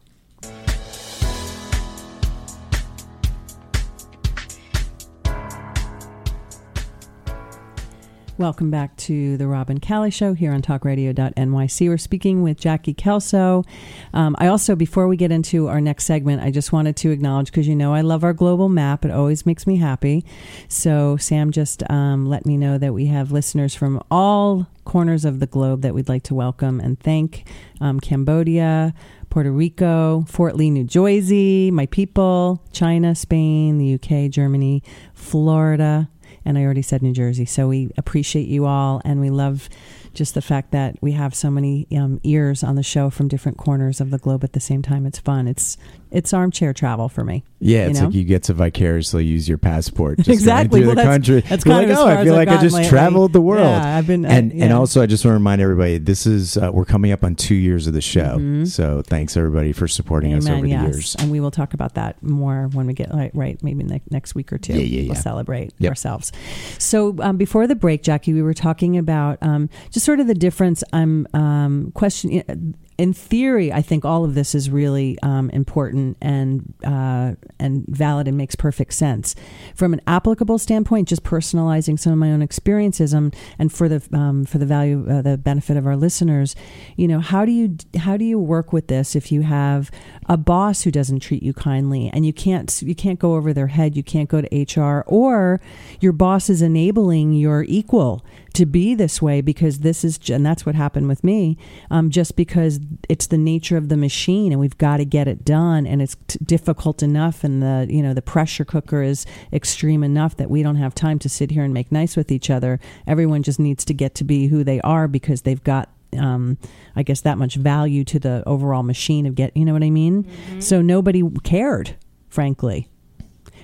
[8.38, 11.88] Welcome back to the Rob and Callie Show here on talkradio.nyc.
[11.88, 13.66] We're speaking with Jackie Kellso.
[14.14, 17.46] Um, I also, before we get into our next segment, I just wanted to acknowledge
[17.46, 19.05] because you know I love our global map.
[19.05, 20.24] It always makes me happy.
[20.68, 25.40] So, Sam just um, let me know that we have listeners from all corners of
[25.40, 27.44] the globe that we'd like to welcome and thank
[27.81, 28.94] um, Cambodia,
[29.31, 36.09] Puerto Rico, Fort Lee, New Jersey, my people, China, Spain, the UK, Germany, Florida,
[36.49, 37.45] and I already said New Jersey.
[37.45, 39.69] So we appreciate you all, and we love
[40.15, 43.59] just the fact that we have so many um, ears on the show from different
[43.59, 45.05] corners of the globe at the same time.
[45.05, 45.47] It's fun.
[45.47, 45.77] It's
[46.11, 47.44] it's armchair travel for me.
[47.61, 48.07] Yeah, it's know?
[48.07, 50.18] like you get to vicariously use your passport.
[50.18, 50.81] Just Exactly.
[50.81, 51.40] Well, the that's- country.
[51.40, 52.88] that's You're kind like, of oh, I feel I've like I just lately.
[52.88, 53.66] traveled the world.
[53.66, 56.57] Yeah, I've been- I- and and also I just want to remind everybody this is
[56.57, 58.64] uh, we're coming up on two years of the show.
[58.64, 60.83] So thanks everybody for supporting us over the yes.
[60.83, 61.16] years.
[61.16, 64.35] And we will talk about that more when we get right, right maybe ne- next
[64.35, 64.75] week or two.
[64.75, 65.21] Yeah, yeah, We'll yeah.
[65.23, 65.90] celebrate Yep.
[65.90, 66.33] ourselves.
[66.79, 70.35] So um, before the break, Jackie, we were talking about um, just sort of the
[70.35, 70.85] difference.
[70.92, 72.75] I'm um, questioning.
[72.99, 78.27] In theory, I think all of this is really um, important and uh, and valid
[78.27, 79.37] and makes perfect sense.
[79.77, 84.03] From an applicable standpoint, just personalizing some of my own experiences, um, and for the
[84.13, 86.57] um, for the value, uh, the benefit of our listeners,
[86.97, 89.93] you know, how do you how do you work with this if you have
[90.27, 93.69] a boss who doesn't treat you kindly and you can't you can't go over their
[93.69, 95.61] head, you can't go to HR, or
[96.01, 100.65] your boss is enabling your equal to be this way because this is and that's
[100.65, 101.57] what happened with me
[101.91, 105.45] um, just because it's the nature of the machine and we've got to get it
[105.45, 110.03] done and it's t- difficult enough and the you know the pressure cooker is extreme
[110.03, 112.81] enough that we don't have time to sit here and make nice with each other
[113.07, 116.57] everyone just needs to get to be who they are because they've got um,
[116.97, 119.91] I guess that much value to the overall machine of get you know what I
[119.91, 120.25] mean.
[120.25, 120.61] Mm-hmm.
[120.61, 121.97] So nobody cared,
[122.29, 122.89] frankly.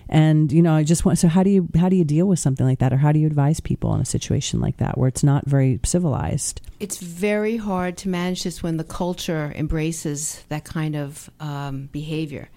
[0.09, 1.19] And you know, I just want.
[1.19, 3.19] So how do you how do you deal with something like that, or how do
[3.19, 6.61] you advise people in a situation like that where it's not very civilized?
[6.81, 12.51] It's very hard to manage this when the culture embraces that kind of um, behavior.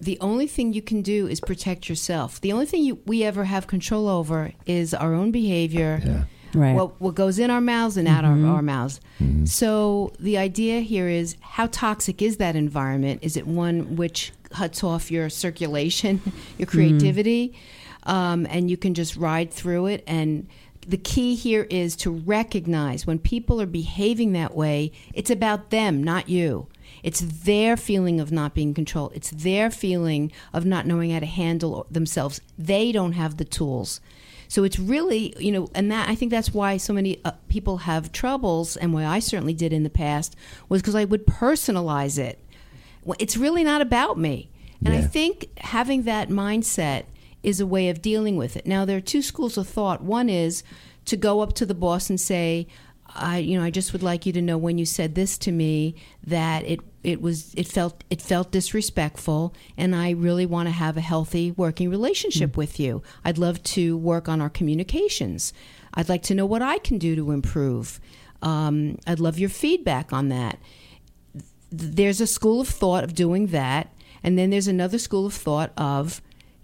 [0.00, 2.40] The only thing you can do is protect yourself.
[2.42, 6.02] The only thing you, we ever have control over is our own behavior.
[6.04, 6.24] Yeah.
[6.56, 6.74] Right.
[6.74, 8.46] What, what goes in our mouths and out Mm-hmm.
[8.48, 9.00] our, our mouths.
[9.44, 13.20] So the idea here is how toxic is that environment?
[13.22, 16.20] Is it one which cuts off your circulation,
[16.58, 17.54] your creativity,
[18.04, 20.02] um, and you can just ride through it?
[20.06, 20.48] And
[20.86, 26.02] the key here is to recognize when people are behaving that way, it's about them,
[26.02, 26.68] not you.
[27.02, 29.12] It's their feeling of not being controlled.
[29.14, 32.40] It's their feeling of not knowing how to handle themselves.
[32.58, 34.00] They don't have the tools.
[34.48, 37.78] So it's really, you know, and that I think that's why so many uh, people
[37.78, 40.36] have troubles, and why I certainly did in the past
[40.68, 42.38] was because I would personalize it.
[43.04, 44.50] Well, It's really not about me,
[44.84, 47.04] and I think having that mindset
[47.42, 48.66] is a way of dealing with it.
[48.66, 50.02] Now there are two schools of thought.
[50.02, 50.64] One is
[51.04, 52.66] to go up to the boss and say,
[53.08, 55.52] I, you know, I just would like you to know when you said this to
[55.52, 55.94] me
[56.26, 60.96] that it it was it felt it felt disrespectful, and I really want to have
[60.96, 63.00] a healthy working relationship with you.
[63.24, 65.52] I'd love to work on our communications.
[65.94, 68.00] I'd like to know what I can do to improve.
[68.42, 70.58] Um, I'd love your feedback on that.
[71.70, 75.72] There's a school of thought of doing that, and then there's another school of thought
[75.76, 76.20] of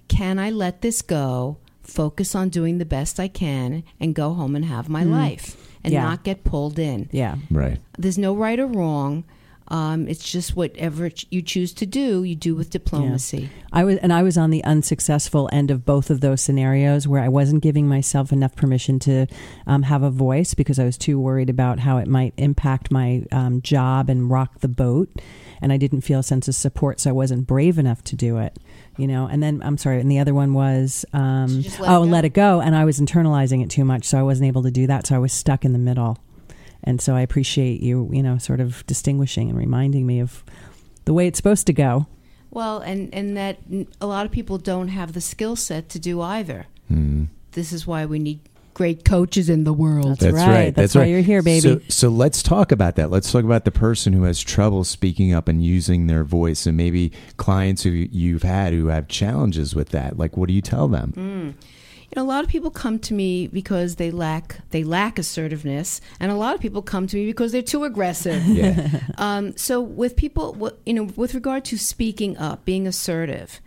[0.08, 4.56] can I let this go, focus on doing the best I can, and go home
[4.56, 6.02] and have my life and Yeah.
[6.02, 7.08] not get pulled in.
[7.12, 7.36] Yeah.
[7.48, 7.78] Right.
[7.96, 9.22] There's no right or wrong.
[9.68, 13.48] Um, it's just whatever you choose to do, you do with diplomacy.
[13.72, 17.22] I was, and I was on the unsuccessful end of both of those scenarios where
[17.22, 19.26] I wasn't giving myself enough permission to
[19.66, 23.24] um, have a voice because I was too worried about how it might impact my
[23.32, 25.08] um, job and rock the boat,
[25.62, 28.38] and I didn't feel a sense of support, so I wasn't brave enough to do
[28.38, 28.58] it.
[28.98, 32.10] You know, and then I'm sorry, and the other one was um, let oh, go?
[32.10, 34.70] let it go, and I was internalizing it too much, so I wasn't able to
[34.70, 36.18] do that, so I was stuck in the middle.
[36.84, 40.42] And so I appreciate you, you know, sort of distinguishing and reminding me of
[41.04, 42.06] the way it's supposed to go.
[42.50, 43.58] Well, and, and that
[44.00, 46.66] a lot of people don't have the skill set to do either.
[46.88, 47.24] Hmm.
[47.52, 48.40] This is why we need
[48.74, 50.18] great coaches in the world.
[50.18, 50.74] That's right.
[50.74, 51.60] That's why you're here, baby.
[51.60, 53.10] So, so let's talk about that.
[53.10, 56.76] Let's talk about the person who has trouble speaking up and using their voice, and
[56.76, 60.18] maybe clients who you've had who have challenges with that.
[60.18, 61.12] Like, what do you tell them?
[61.12, 61.50] Hmm.
[62.14, 66.02] You know, a lot of people come to me because they lack they lack assertiveness,
[66.20, 68.42] and a lot of people come to me because they're too aggressive.
[68.52, 69.00] Yeah.
[69.16, 73.62] Um, so with people, you know, with regard to speaking up, being assertive,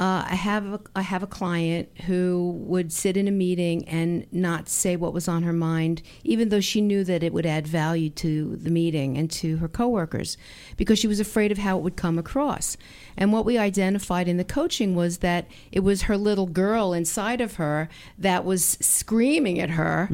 [0.00, 4.26] uh, I have a, I have a client who would sit in a meeting and
[4.32, 7.66] not say what was on her mind, even though she knew that it would add
[7.66, 10.38] value to the meeting and to her coworkers,
[10.78, 12.78] because she was afraid of how it would come across.
[13.18, 17.42] And what we identified in the coaching was that it was her little girl inside
[17.42, 20.08] of her that was screaming at her,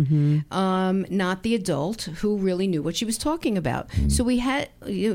[0.50, 3.88] um, not the adult who really knew what she was talking about.
[4.08, 4.68] So we had,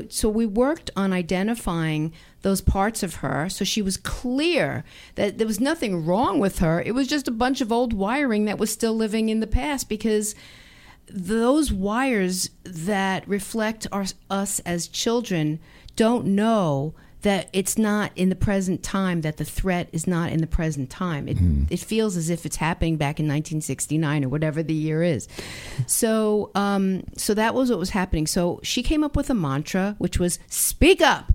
[0.08, 5.46] so we worked on identifying those parts of her so she was clear that there
[5.46, 6.82] was nothing wrong with her.
[6.82, 9.88] It was just a bunch of old wiring that was still living in the past
[9.88, 10.34] because
[11.08, 15.60] those wires that reflect our, us as children
[15.96, 20.40] don't know that it's not in the present time that the threat is not in
[20.40, 21.28] the present time.
[21.28, 21.36] It,
[21.70, 25.28] it feels as if it's happening back in 1969 or whatever the year is.
[25.86, 28.26] So um, so that was what was happening.
[28.26, 31.32] So she came up with a mantra which was speak up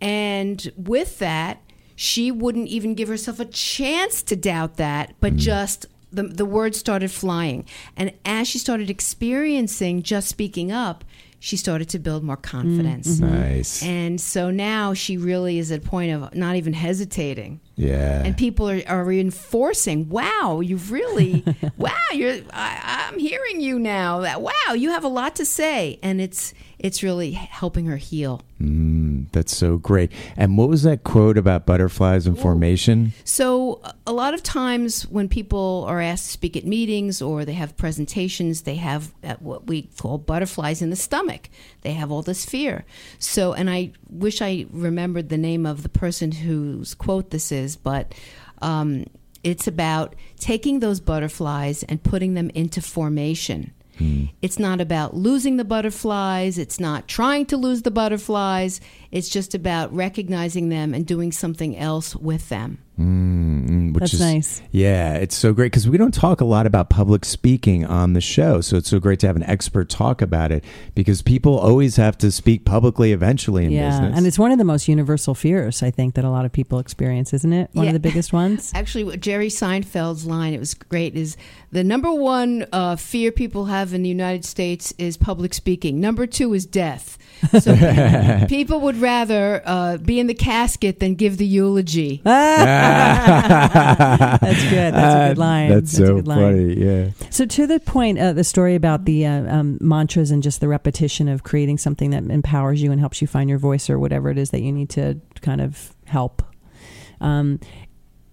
[0.00, 1.62] and with that,
[1.94, 5.38] she wouldn't even give herself a chance to doubt that, but mm.
[5.38, 7.64] just the, the words started flying.
[7.96, 11.04] And as she started experiencing just speaking up,
[11.38, 13.20] she started to build more confidence.
[13.20, 13.34] Mm-hmm.
[13.34, 13.82] Nice.
[13.82, 17.60] And so now she really is at a point of not even hesitating.
[17.76, 18.22] Yeah.
[18.24, 21.44] And people are, are reinforcing, wow, you've really,
[21.76, 24.20] wow, you're, I, I'm hearing you now.
[24.20, 25.98] That Wow, you have a lot to say.
[26.02, 28.42] And it's, it's really helping her heal.
[28.60, 30.10] Mm, that's so great.
[30.36, 33.12] And what was that quote about butterflies and formation?
[33.24, 37.44] So, a- a lot of times when people are asked to speak at meetings or
[37.44, 41.48] they have presentations, they have uh, what we call butterflies in the stomach.
[41.86, 42.84] They have all this fear.
[43.20, 47.76] So, and I wish I remembered the name of the person whose quote this is,
[47.76, 48.12] but
[48.60, 49.04] um,
[49.44, 53.72] it's about taking those butterflies and putting them into formation.
[54.42, 56.58] It's not about losing the butterflies.
[56.58, 58.80] It's not trying to lose the butterflies.
[59.16, 62.78] It's just about recognizing them and doing something else with them.
[62.98, 64.62] Mm, which That's is nice.
[64.70, 68.22] Yeah, it's so great because we don't talk a lot about public speaking on the
[68.22, 68.62] show.
[68.62, 70.64] So it's so great to have an expert talk about it
[70.94, 74.16] because people always have to speak publicly eventually in yeah, business.
[74.16, 76.78] and it's one of the most universal fears I think that a lot of people
[76.78, 77.68] experience, isn't it?
[77.74, 77.90] One Yeah.
[77.90, 78.72] of the biggest ones.
[78.74, 81.36] Actually, what Jerry Seinfeld's line, it was great, is
[81.70, 86.00] the number one uh, fear people have in the United States is public speaking.
[86.00, 87.18] Number two is death.
[87.60, 87.76] So
[88.48, 92.20] people would rather uh, be in the casket than give the eulogy.
[92.24, 93.62] That's
[94.64, 94.94] good.
[94.94, 95.70] That's a good line.
[95.70, 96.40] That's, a so good line.
[96.40, 96.74] funny.
[96.74, 97.10] Yeah.
[97.30, 100.66] So to the point, uh, the story about the uh, um, mantras and just the
[100.66, 104.28] repetition of creating something that empowers you and helps you find your voice or whatever
[104.28, 106.42] it is that you need to kind of help.
[107.20, 107.60] Um,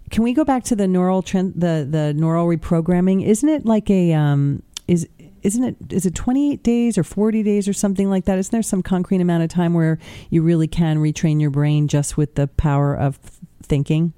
[0.09, 3.23] can we go back to the neural trend, the the neural reprogramming?
[3.25, 5.07] Isn't it like a um, is
[5.43, 8.37] isn't it is it 28 days or 40 days or something like that?
[8.39, 12.17] Isn't there some concrete amount of time where you really can retrain your brain just
[12.17, 13.19] with the power of
[13.61, 14.13] thinking?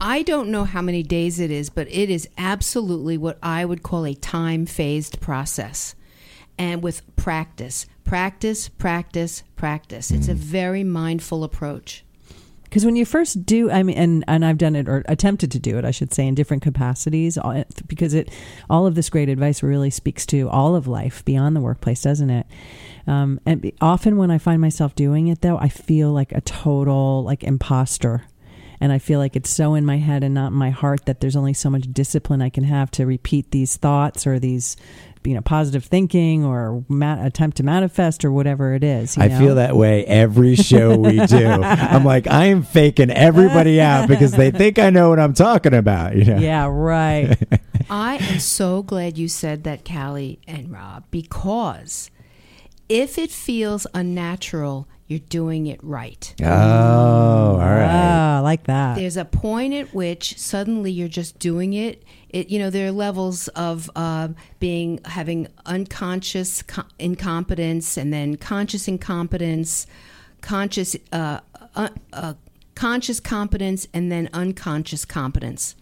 [0.00, 3.82] I don't know how many days it is, but it is absolutely what I would
[3.82, 5.94] call a time phased process.
[6.58, 10.10] And with practice, practice, practice, practice.
[10.10, 10.38] It's a mm.
[10.38, 12.04] very mindful approach.
[12.70, 15.58] Because when you first do, I mean, and, and I've done it or attempted to
[15.58, 17.36] do it, I should say, in different capacities,
[17.88, 18.30] because it,
[18.70, 22.30] all of this great advice really speaks to all of life beyond the workplace, doesn't
[22.30, 22.46] it?
[23.08, 27.24] Um, and often when I find myself doing it, though, I feel like a total
[27.24, 28.22] like imposter,
[28.80, 31.20] and I feel like it's so in my head and not in my heart that
[31.20, 34.76] there's only so much discipline I can have to repeat these thoughts or these,
[35.24, 39.16] you know, positive thinking or ma- attempt to manifest or whatever it is.
[39.16, 39.38] you I know?
[39.38, 41.46] feel that way every show we do.
[41.62, 45.74] I'm like, I am faking everybody out because they think I know what I'm talking
[45.74, 46.16] about.
[46.16, 46.38] You know?
[46.38, 47.36] Yeah, right.
[47.90, 52.10] I am so glad you said that, Callie and Rob, because
[52.88, 56.34] if it feels unnatural, you're doing it right.
[56.40, 57.88] Oh, all right.
[57.90, 58.89] Ah, I like that.
[59.00, 62.02] There's a point at which suddenly you're just doing it.
[62.28, 64.28] It, you know, there are levels of uh,
[64.58, 69.86] being having unconscious co- incompetence, and then conscious incompetence,
[70.42, 71.40] conscious uh,
[71.74, 72.34] uh, uh,
[72.74, 75.76] conscious competence, and then unconscious competence.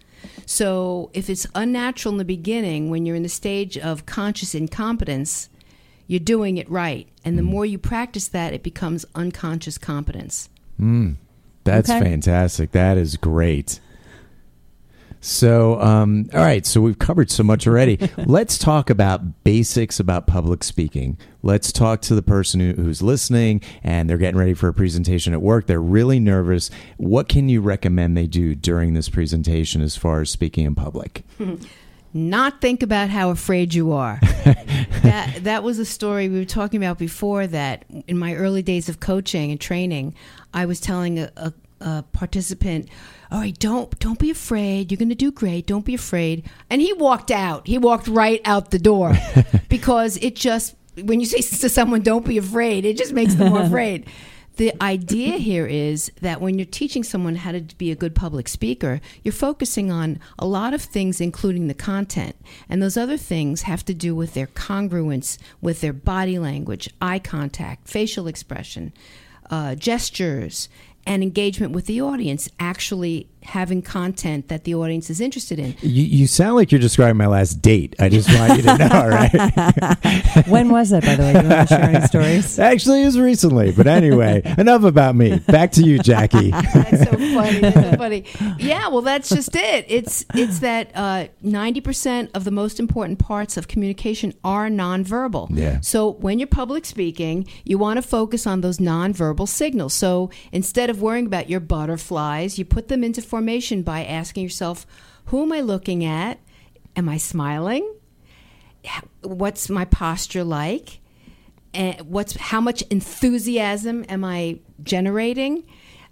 [0.46, 5.48] So, if it's unnatural in the beginning, when you're in the stage of conscious incompetence,
[6.06, 10.50] you're doing it right, and the more you practice that, it becomes unconscious competence.
[11.68, 12.00] That's Okay.
[12.00, 12.72] fantastic.
[12.72, 13.80] That is great.
[15.20, 16.64] So, um, all right.
[16.64, 17.98] So we've covered so much already.
[18.18, 21.18] Let's talk about basics about public speaking.
[21.42, 25.32] Let's talk to the person who, who's listening and they're getting ready for a presentation
[25.32, 25.66] at work.
[25.66, 26.70] They're really nervous.
[26.98, 31.24] What can you recommend they do during this presentation as far as speaking in public?
[32.12, 34.18] not think about how afraid you are.
[35.02, 37.46] that that was a story we were talking about before.
[37.46, 40.14] That in my early days of coaching and training,
[40.54, 42.88] I was telling a, a, a participant,
[43.30, 44.90] "All right, don't don't be afraid.
[44.90, 45.66] You're going to do great.
[45.66, 47.66] Don't be afraid." And he walked out.
[47.66, 49.14] He walked right out the door
[49.68, 53.50] because it just when you say to someone, "Don't be afraid," it just makes them
[53.50, 54.06] more afraid.
[54.58, 58.48] The idea here is that when you're teaching someone how to be a good public
[58.48, 62.34] speaker, you're focusing on a lot of things, including the content.
[62.68, 67.20] And those other things have to do with their congruence with their body language, eye
[67.20, 68.92] contact, facial expression,
[69.48, 70.68] uh, gestures,
[71.06, 75.74] and engagement with the audience, actually having content that the audience is interested in.
[75.80, 77.94] You, you sound like you're describing my last date.
[77.98, 80.46] I just want you to know, all right?
[80.48, 81.32] when was that, by the way?
[81.32, 82.58] Do you want to share any stories?
[82.58, 83.72] Actually, it was recently.
[83.72, 85.38] But anyway, enough about me.
[85.38, 86.50] Back to you, Jackie.
[86.50, 87.60] That's so funny.
[87.60, 88.24] That's so funny.
[88.58, 89.86] Yeah, well, that's just it.
[89.88, 95.48] It's it's that uh, ninety percent of the most important parts of communication are nonverbal.
[95.50, 95.80] Yeah.
[95.80, 99.94] So when you're public speaking, you want to focus on those nonverbal signals.
[99.94, 104.86] So instead of worrying about your butterflies, you put them into formation by asking yourself,
[105.26, 106.40] "Who am I looking at?
[106.96, 107.88] Am I smiling?
[109.22, 111.00] What's my posture like?"
[111.74, 115.64] and what's how much enthusiasm am I generating?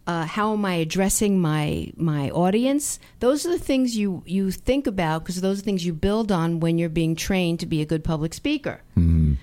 [0.07, 3.01] Uh, how am I addressing my my audience?
[3.19, 6.61] Those are the things you you think about because those are things you build on
[6.61, 8.83] when you're being trained to be a good public speaker.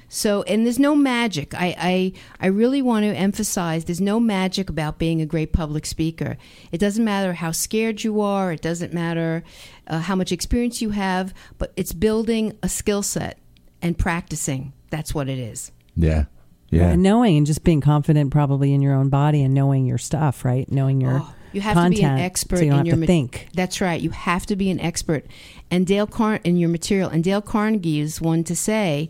[0.08, 1.54] So, and there's no magic.
[1.54, 5.86] I, I I really want to emphasize there's no magic about being a great public
[5.86, 6.38] speaker.
[6.72, 8.54] It doesn't matter how scared you are.
[8.54, 9.44] It doesn't matter
[9.88, 11.34] uh, how much experience you have.
[11.58, 13.38] But it's building a skill set
[13.82, 14.72] and practicing.
[14.90, 15.72] That's what it is.
[15.96, 16.26] Yeah.
[16.74, 16.90] Yeah.
[16.90, 20.44] And knowing and just being confident probably in your own body and knowing your stuff,
[20.46, 20.70] right?
[20.72, 22.88] Knowing your Oh, you have content, to be an expert so you don't in have
[22.88, 23.48] your to ma- think.
[23.54, 24.02] That's right.
[24.02, 25.26] You have to be an expert.
[25.70, 27.10] And Dale Car- in your material.
[27.10, 29.10] And Dale Carnegie is one to say,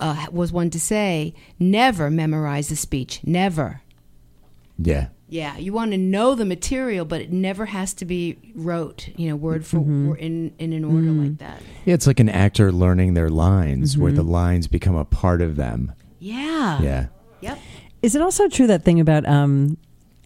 [0.00, 3.20] uh, was one to say, never memorize the speech.
[3.24, 3.82] Never.
[4.78, 5.08] yeah.
[5.28, 9.28] Yeah, you want to know the material, but it never has to be rote, you
[9.28, 10.10] know, word for Mm-hmm.
[10.10, 11.60] word in in an order like that.
[11.84, 14.30] Yeah, it's like an actor learning their lines where the Mm-hmm.
[14.30, 15.90] lines become a part of them.
[16.26, 16.82] Yeah.
[16.82, 17.06] Yeah.
[17.40, 17.58] Yep.
[18.02, 19.78] Is it also true that thing about um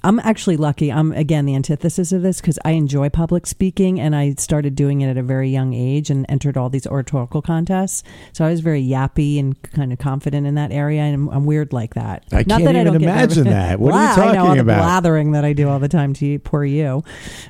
[0.03, 0.91] I'm actually lucky.
[0.91, 5.03] I'm again the antithesis of this because I enjoy public speaking and I started doing
[5.03, 8.03] it at a very young age and entered all these oratorical contests.
[8.33, 11.45] So I was very yappy and kind of confident in that area, and I'm, I'm
[11.47, 12.25] weird like that.
[12.33, 13.53] I can't even get imagine nervous.
[13.53, 13.81] that.
[13.81, 14.79] What are you Wow, I know all talking the about?
[14.79, 17.05] blathering that I do all the time to you, poor you.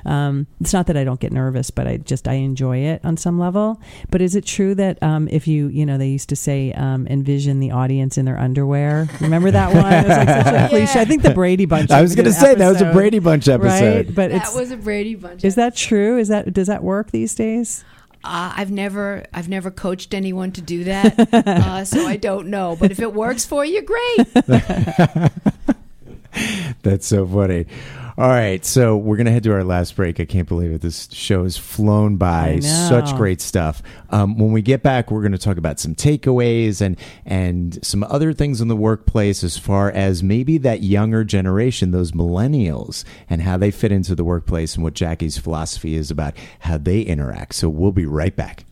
[0.05, 3.15] Um, it's not that I don't get nervous, but I just I enjoy it on
[3.15, 3.81] some level.
[4.09, 7.07] But is it true that um, if you you know they used to say um,
[7.07, 9.07] envision the audience in their underwear?
[9.21, 9.93] Remember that one?
[9.93, 10.99] It was like such a cliche.
[10.99, 11.91] I think the Brady Bunch.
[11.91, 14.07] I was going to did say that was a Brady Bunch episode.
[14.07, 14.15] right?
[14.15, 15.43] But That it's was a Brady Bunch.
[15.43, 16.17] is that true?
[16.17, 17.83] Is that does that work these days?
[18.23, 22.77] Uh, I've never I've never coached anyone to do that, uh, so I don't know.
[22.79, 24.27] But if it works for you, great.
[26.83, 27.65] That's so funny.
[28.21, 30.19] All right, so we're gonna head to our last break.
[30.19, 30.81] I can't believe it.
[30.81, 32.59] This show has flown by.
[32.87, 33.81] Such great stuff.
[34.11, 38.31] Um, when we get back, we're gonna talk about some takeaways and and some other
[38.31, 43.57] things in the workplace as far as maybe that younger generation, those millennials, and how
[43.57, 47.55] they fit into the workplace and what Jackie's philosophy is about how they interact.
[47.55, 48.65] So we'll be right back.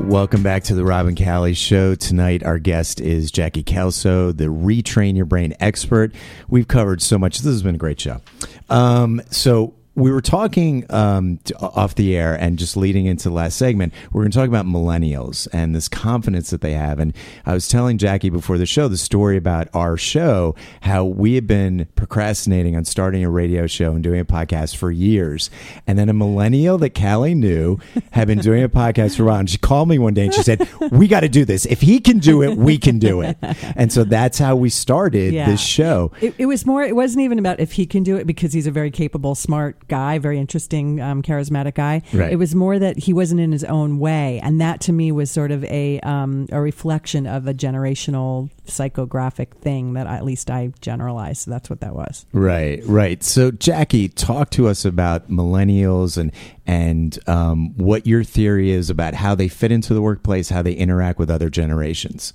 [0.00, 1.94] Welcome back to the Rob and Callie Show.
[1.94, 6.12] Tonight, our guest is Jackie Kellso, the Retrain Your Brain expert.
[6.48, 7.38] We've covered so much.
[7.38, 8.20] This has been a great show.
[8.68, 13.34] Um, so, we were talking um, t- off the air and just leading into the
[13.34, 13.92] last segment.
[14.10, 16.98] We're going to talk about millennials and this confidence that they have.
[16.98, 17.12] And
[17.44, 21.46] I was telling Jackie before the show the story about our show, how we had
[21.46, 25.50] been procrastinating on starting a radio show and doing a podcast for years.
[25.86, 27.78] And then a millennial that Callie knew
[28.12, 29.40] had been doing a podcast for a while.
[29.40, 31.66] And she called me one day and she said, We got to do this.
[31.66, 33.36] If he can do it, we can do it.
[33.76, 35.46] And so that's how we started Yeah.
[35.46, 36.12] this show.
[36.20, 36.82] It, it was more.
[36.82, 39.76] It wasn't even about if he can do it because he's a very capable, smart
[39.88, 42.02] guy, very interesting, um, charismatic guy.
[42.12, 42.32] Right.
[42.32, 45.30] It was more that he wasn't in his own way, and that to me was
[45.30, 50.72] sort of a um, a reflection of a generational psychographic thing that at least I
[50.80, 51.42] generalized.
[51.42, 52.26] So that's what that was.
[52.32, 53.22] Right, right.
[53.22, 56.32] So, Jackie, talk to us about millennials and
[56.66, 60.72] and um, what your theory is about how they fit into the workplace, how they
[60.72, 62.32] interact with other generations.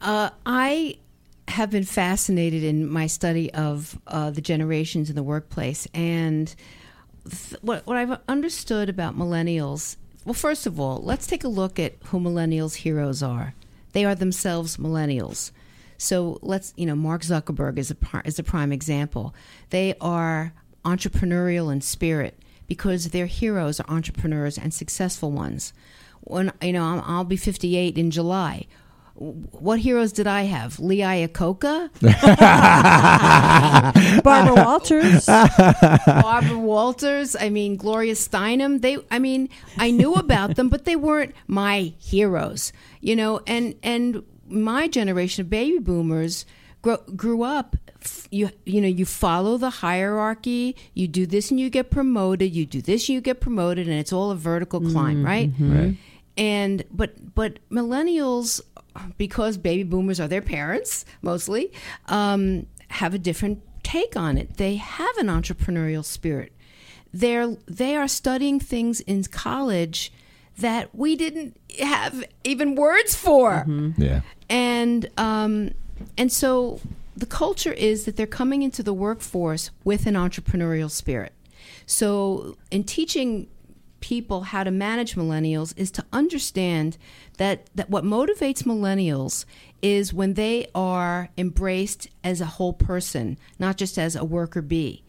[0.00, 0.98] Uh, I
[1.48, 6.54] have been fascinated in my study of uh, the generations in the workplace, and
[7.28, 9.96] th- what what I've understood about millennials.
[10.24, 13.54] Well, first of all, let's take a look at who millennials' heroes are.
[13.92, 15.52] They are themselves millennials.
[15.96, 19.34] So let's, you know, Mark Zuckerberg is a is a prime example.
[19.70, 20.52] They are
[20.84, 22.38] entrepreneurial in spirit
[22.68, 25.72] because their heroes are entrepreneurs and successful ones.
[26.20, 28.66] When you know, I'll be 58 in July.
[29.18, 30.78] What heroes did I have?
[30.78, 31.90] Lee Iacocca,
[34.22, 35.26] Barbara Walters.
[36.06, 37.34] Barbara Walters.
[37.34, 38.80] I mean, Gloria Steinem.
[38.80, 42.72] They, I mean, I knew about them, but they weren't my heroes.
[43.00, 46.46] You know, and and my generation of baby boomers
[46.82, 47.74] grew, grew up.
[48.30, 50.76] You you know, you follow the hierarchy.
[50.94, 52.54] You do this and you get promoted.
[52.54, 55.26] You do this and you get promoted, and it's all a vertical climb, mm-hmm.
[55.26, 55.50] right?
[55.50, 55.76] Mm-hmm.
[55.76, 55.96] Right.
[56.36, 58.60] and but but millennials
[59.16, 61.72] because baby boomers are their parents mostly
[62.06, 66.52] um, have a different take on it they have an entrepreneurial spirit
[67.12, 70.12] they're they are studying things in college
[70.58, 73.64] that we didn't have even words for
[73.96, 74.20] Yeah.
[74.50, 75.70] and um,
[76.16, 76.80] and so
[77.16, 81.32] the culture is that they're coming into the workforce with an entrepreneurial spirit.
[81.84, 83.48] So in teaching
[84.00, 86.96] people how to manage millennials is to understand
[87.38, 89.44] that that what motivates millennials
[89.82, 95.04] is when they are embraced as a whole person, not just as a worker bee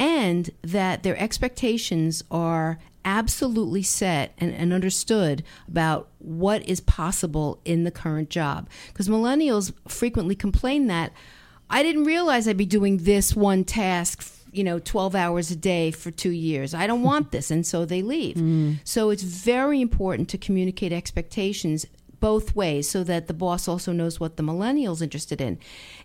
[0.00, 7.84] and that their expectations are absolutely set and, and understood about what is possible in
[7.84, 8.66] the current job.
[8.88, 11.12] Because millennials frequently complain that
[11.68, 14.22] I didn't realize I'd be doing this one task
[14.52, 16.74] you know 12 hours a day for two years.
[16.74, 17.50] I don't want this.
[17.50, 18.36] And so they leave.
[18.84, 21.86] So it's very important to communicate expectations
[22.20, 25.58] both ways so that the boss also knows what the millennials interested in.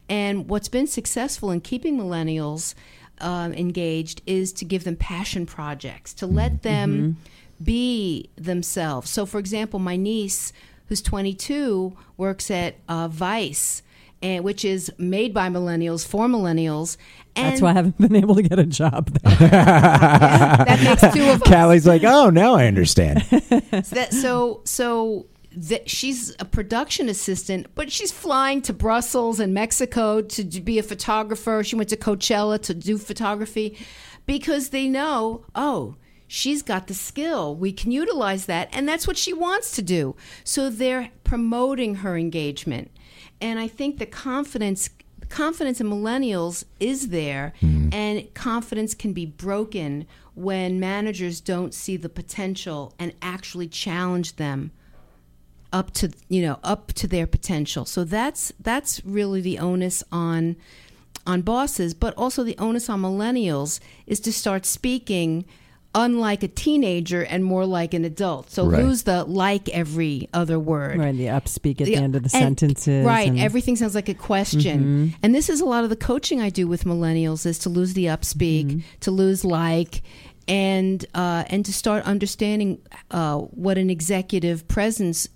[0.10, 2.74] And what's been successful in keeping millennials
[3.20, 7.18] um, engaged is to give them passion projects to let them
[7.64, 9.10] be themselves.
[9.10, 10.52] So for example my niece
[10.88, 13.82] who's 22 works at uh, vice
[14.22, 16.98] and which is made by millennials for millennials
[17.36, 19.36] and That's why I haven't been able to get a job there.
[19.50, 21.50] that makes two of us.
[21.50, 23.22] Callie's like, oh, now I understand.
[23.22, 30.22] that so so that she's a production assistant, but she's flying to Brussels and Mexico
[30.22, 31.62] to be a photographer.
[31.64, 33.78] She went to Coachella to do photography
[34.26, 35.96] because they know, oh,
[36.28, 37.56] she's got the skill.
[37.56, 40.16] We can utilize that, and that's what she wants to do.
[40.44, 42.92] So they're promoting her engagement,
[43.46, 44.90] and I think the confidence.
[45.28, 47.90] Confidence in millennials is there, mm-hmm.
[47.92, 54.72] and confidence can be broken when managers don't see the potential and actually challenge them
[55.74, 60.56] up to you know up to their potential so that's that's really the onus on
[61.26, 65.44] on bosses but also the onus on millennials is to start speaking
[65.96, 68.84] unlike a teenager and more like an adult so Right.
[68.84, 72.30] lose the like every other word right, the upspeak at the Yeah, end of the
[72.36, 73.06] and- sentences.
[73.06, 73.30] Right.
[73.30, 75.14] and- Everything sounds like a question.
[75.24, 77.94] And this is a lot of the coaching I do with millennials is to lose
[77.94, 80.02] the upspeak, to lose like,
[80.48, 82.78] and uh, and to start understanding
[83.12, 85.28] uh, what an executive presence,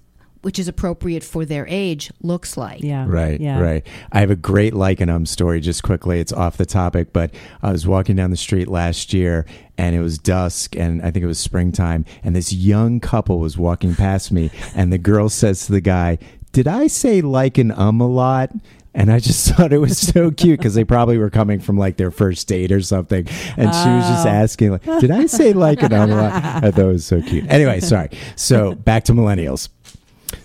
[0.42, 2.82] which is appropriate for their age, looks like.
[2.82, 3.06] yeah.
[3.08, 3.60] Right, Yeah.
[3.60, 3.86] right.
[4.12, 5.60] I have a great like and um story.
[5.60, 7.32] Just quickly, it's off the topic, but
[7.62, 9.46] I was walking down the street last year,
[9.78, 13.58] and it was dusk, and I think it was springtime, and this young couple was
[13.58, 16.18] walking past me, and the girl says to the guy,
[16.52, 18.52] "Did I say like and um a lot?"
[18.96, 21.98] And I just thought it was so cute because they probably were coming from like
[21.98, 24.30] their first date or something, and she was just Oh.
[24.30, 26.34] asking, like, "Did I say like and um a lot?"
[26.64, 27.46] I thought it was so cute.
[27.50, 28.10] Anyway, sorry.
[28.36, 29.70] So back to millennials.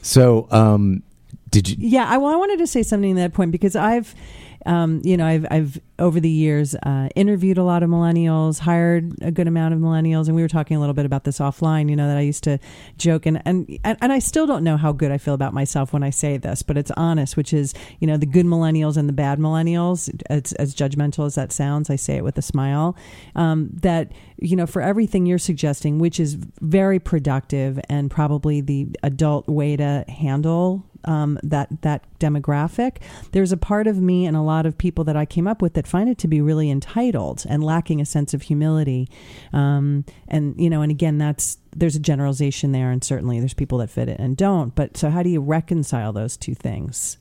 [0.03, 1.03] So, um,
[1.51, 1.76] did you?
[1.78, 4.14] Yeah, I, well, I wanted to say something to that point because I've,
[4.67, 9.15] um, you know, I've, I've over the years uh, interviewed a lot of millennials, hired
[9.23, 11.89] a good amount of millennials, and we were talking a little bit about this offline.
[11.91, 12.59] You know, that I used to
[12.97, 16.03] joke, and and and I still don't know how good I feel about myself when
[16.03, 19.12] I say this, but it's honest, which is, you know, the good millennials and the
[19.12, 20.11] bad millennials.
[20.31, 22.97] As, as judgmental as that sounds, I say it with a smile.
[23.35, 28.89] Um, that you know, for everything you're suggesting, which is very productive and probably the
[29.03, 32.99] adult way to handle um, that that demographic.
[33.33, 35.75] There's a part of me and a lot of people that I came up with
[35.75, 39.09] that find it to be really entitled and lacking a sense of humility.
[39.53, 43.79] Um, and you know, and again, that's there's a generalization there, and certainly there's people
[43.79, 44.75] that fit it and don't.
[44.75, 47.19] But so, how do you reconcile those two things?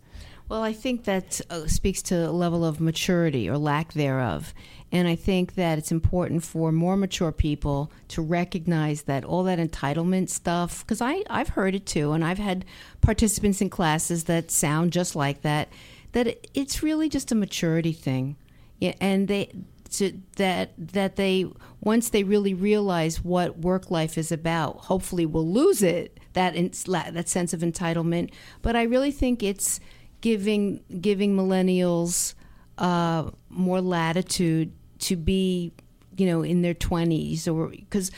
[0.54, 4.54] Well, I think that uh, speaks to a level of maturity or lack thereof.
[4.92, 9.58] And I think that it's important for more mature people to recognize that all that
[9.58, 12.66] entitlement stuff, because I've heard it too, and I've had
[13.02, 15.70] participants in classes that sound just like that,
[16.12, 18.36] that it's really just a maturity thing.
[18.80, 19.50] Yeah, and they
[19.94, 21.48] to, that that they
[21.82, 26.72] once they really realize what work life is about, hopefully will lose it that in,
[26.86, 28.30] that sense of entitlement.
[28.62, 29.80] But I really think it's
[30.24, 32.34] giving giving millennials
[32.78, 35.74] uh, more latitude to be,
[36.16, 38.10] you know, in their twenties or because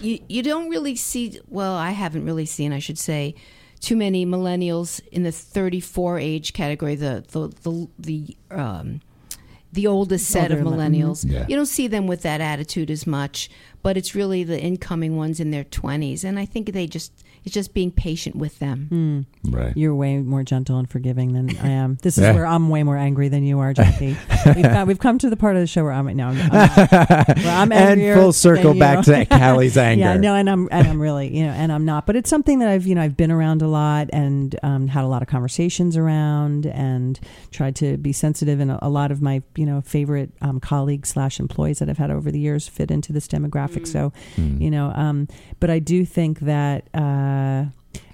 [0.00, 1.40] you you don't really see.
[1.48, 2.72] Well, I haven't really seen.
[2.72, 3.34] I should say.
[3.80, 9.00] Too many millennials in the 34 age category, the the the, the um,
[9.72, 11.24] the oldest set of Older, like, millennials.
[11.26, 11.46] Yeah.
[11.48, 13.48] You don't see them with that attitude as much,
[13.82, 16.24] but it's really the incoming ones in their 20s.
[16.24, 19.26] And I think they just, it's just being patient with them.
[19.44, 19.74] Right.
[19.76, 21.98] You're way more gentle and forgiving than I am.
[22.02, 22.34] This is Yeah.
[22.34, 24.54] where I'm way more angry than you are, JP.
[24.56, 26.86] we've, got, we've come to the part of the show where I'm no, I'm, I'm,
[27.38, 30.00] where I'm and full circle back to Callie's anger.
[30.04, 32.58] Yeah, no, and I'm and I'm really you know, and I'm not, but it's something
[32.58, 35.28] that I've you know I've been around a lot and um, had a lot of
[35.28, 37.18] conversations around and
[37.50, 38.60] tried to be sensitive.
[38.60, 41.98] And a, a lot of my you know favorite um, colleagues slash employees that I've
[41.98, 43.86] had over the years fit into this demographic.
[43.86, 45.26] So you know, um,
[45.58, 46.84] but I do think that.
[46.92, 47.66] Uh, Uh,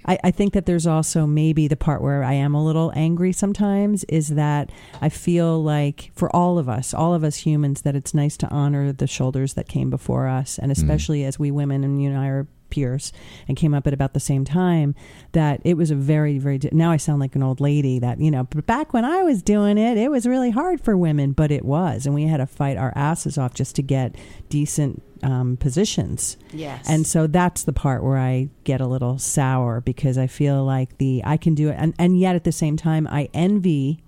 [0.07, 3.33] I, I think that there's also maybe the part where I am a little angry
[3.33, 7.95] sometimes is that I feel like for all of us, all of us humans, that
[7.95, 10.77] it's nice to honor the shoulders that came before us, and mm.
[10.77, 13.13] especially as we women and you and I are peers
[13.47, 14.93] and came up at about the same time
[15.31, 18.29] that it was a very very now I sound like an old lady that you
[18.29, 21.49] know but back when I was doing it it was really hard for women but
[21.49, 22.05] it was.
[22.05, 24.15] And we had to fight our asses off just to get
[24.49, 26.37] decent um, positions.
[26.53, 26.89] Yes.
[26.89, 30.97] and so that's the part where I get a little sour because I feel like
[30.97, 31.75] the I can do it.
[31.77, 34.03] And, and yet at the same time I envy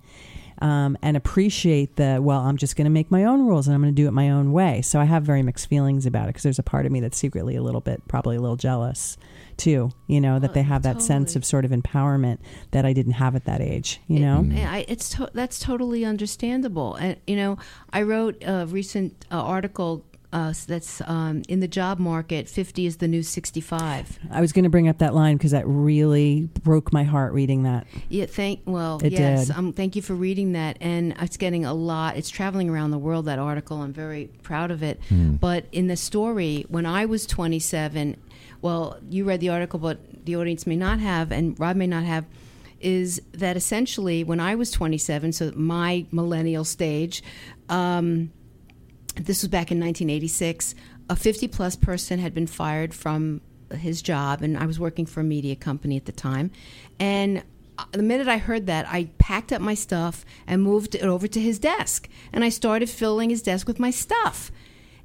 [0.62, 3.80] um, and appreciate the well i'm just going to make my own rules and i'm
[3.80, 4.82] going to do it my own way.
[4.82, 7.16] So i have very mixed feelings about it because there's a part of me that's
[7.16, 9.16] secretly a little bit probably a little jealous
[9.56, 12.38] too you know that Oh, they have that sense of sort of empowerment
[12.72, 14.46] that i didn't have at that age you know?
[14.54, 16.94] I, it's to, that's totally understandable.
[16.96, 17.58] And you know,
[17.92, 22.48] I wrote a recent uh, article uh, that's um, in the job market.
[22.48, 24.18] Fifty is the new sixty-five.
[24.30, 27.64] i was going to bring up that line because that really broke my heart reading
[27.64, 28.60] that Yeah, thank.
[28.64, 29.48] Well, It yes.
[29.48, 29.56] did.
[29.56, 32.16] Um, thank you for reading that, and it's getting a lot.
[32.16, 33.24] It's traveling around the world.
[33.26, 33.82] That article.
[33.82, 35.00] I'm very proud of it.
[35.10, 38.16] But in the story, when I was 27,
[38.62, 42.04] well, you read the article, but the audience may not have, and Rob may not
[42.04, 42.24] have.
[42.80, 47.22] Is that essentially when I was 27, so my millennial stage,
[47.68, 48.30] um,
[49.12, 50.74] this was back in 1986.
[51.08, 53.40] A 50 plus person had been fired from
[53.74, 56.50] his job, and I was working for a media company at the time.
[56.98, 57.42] And
[57.78, 61.26] uh, the minute I heard that, I packed up my stuff and moved it over
[61.28, 62.08] to his desk.
[62.32, 64.50] And I started filling his desk with my stuff.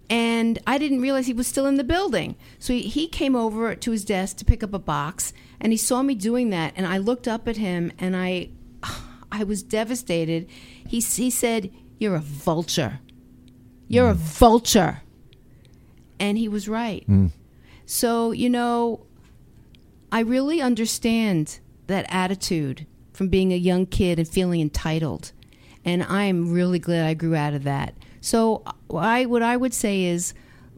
[0.09, 2.35] And I didn't realize he was still in the building.
[2.59, 5.77] So he, he came over to his desk to pick up a box, and he
[5.77, 6.73] saw me doing that.
[6.75, 8.49] And I looked up at him, and I,
[9.31, 10.47] I was devastated.
[10.87, 12.99] He, he said, You're a vulture.
[13.87, 14.17] You're a mm.
[14.17, 15.01] vulture.
[16.19, 17.05] And he was right.
[17.07, 17.31] Mm.
[17.85, 19.05] So, you know,
[20.11, 25.31] I really understand that attitude from being a young kid and feeling entitled.
[25.83, 27.93] And I'm really glad I grew out of that.
[28.21, 30.33] So, I what I would say is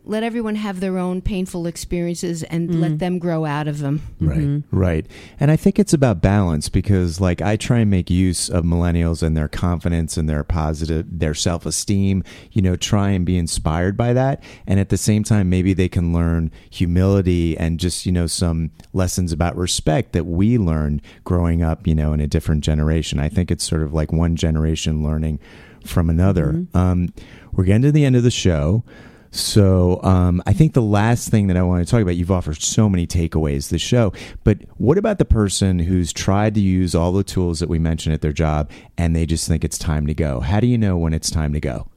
[0.08, 2.98] let everyone have their own painful experiences and let mm-hmm.
[2.98, 4.02] them grow out of them.
[4.20, 4.76] Right, mm-hmm.
[4.76, 5.06] right.
[5.40, 9.22] And I think it's about balance because, like, I try and make use of millennials
[9.22, 13.98] and their confidence and their positive, their self esteem, you know, try and be inspired
[13.98, 14.42] by that.
[14.66, 18.72] And at the same time, maybe they can learn humility and just, you know, some
[18.94, 23.20] lessons about respect that we learned growing up, you know, in a different generation.
[23.20, 25.40] I think it's sort of like one generation learning
[25.86, 26.54] from another.
[26.54, 26.78] Mm-hmm.
[26.78, 27.14] Um,
[27.52, 28.84] we're getting to the end of the show.
[29.32, 32.62] So um, I think the last thing that I want to talk about, you've offered
[32.62, 34.14] so many takeaways this show,
[34.44, 38.14] but what about the person who's tried to use all the tools that we mentioned
[38.14, 40.40] at their job and they just think it's time to go?
[40.40, 41.88] How do you know when it's time to go?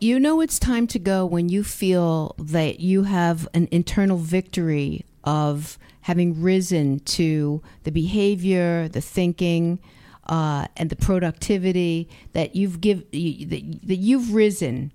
[0.00, 5.04] You know it's time to go when you feel that you have an internal victory
[5.24, 9.80] of having risen to the behavior, the thinking,
[10.28, 14.92] uh, and the productivity that you've give that, that you've risen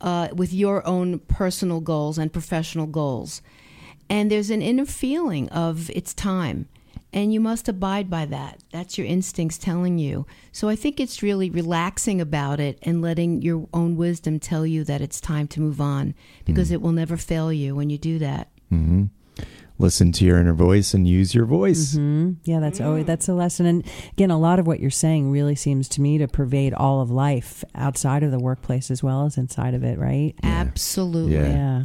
[0.00, 3.42] uh, with your own personal goals and professional goals,
[4.08, 6.68] and there's an inner feeling of it's time.
[7.12, 8.58] And you must abide by that.
[8.72, 10.26] That's your instincts telling you.
[10.52, 14.84] So I think it's really relaxing about it and letting your own wisdom tell you
[14.84, 18.18] that it's time to move on because it will never fail you when you do
[18.18, 18.48] that.
[19.78, 21.94] Listen to your inner voice and use your voice.
[21.94, 23.66] hmm Yeah, that's always that's a lesson.
[23.66, 27.00] And again, a lot of what you're saying really seems to me to pervade all
[27.02, 30.34] of life outside of the workplace as well as inside of it, right?
[30.42, 31.34] Absolutely.
[31.34, 31.48] Yeah.
[31.48, 31.84] Yeah.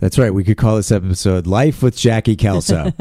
[0.00, 0.34] That's right.
[0.34, 2.92] We could call this episode Life with Jackie Kellso.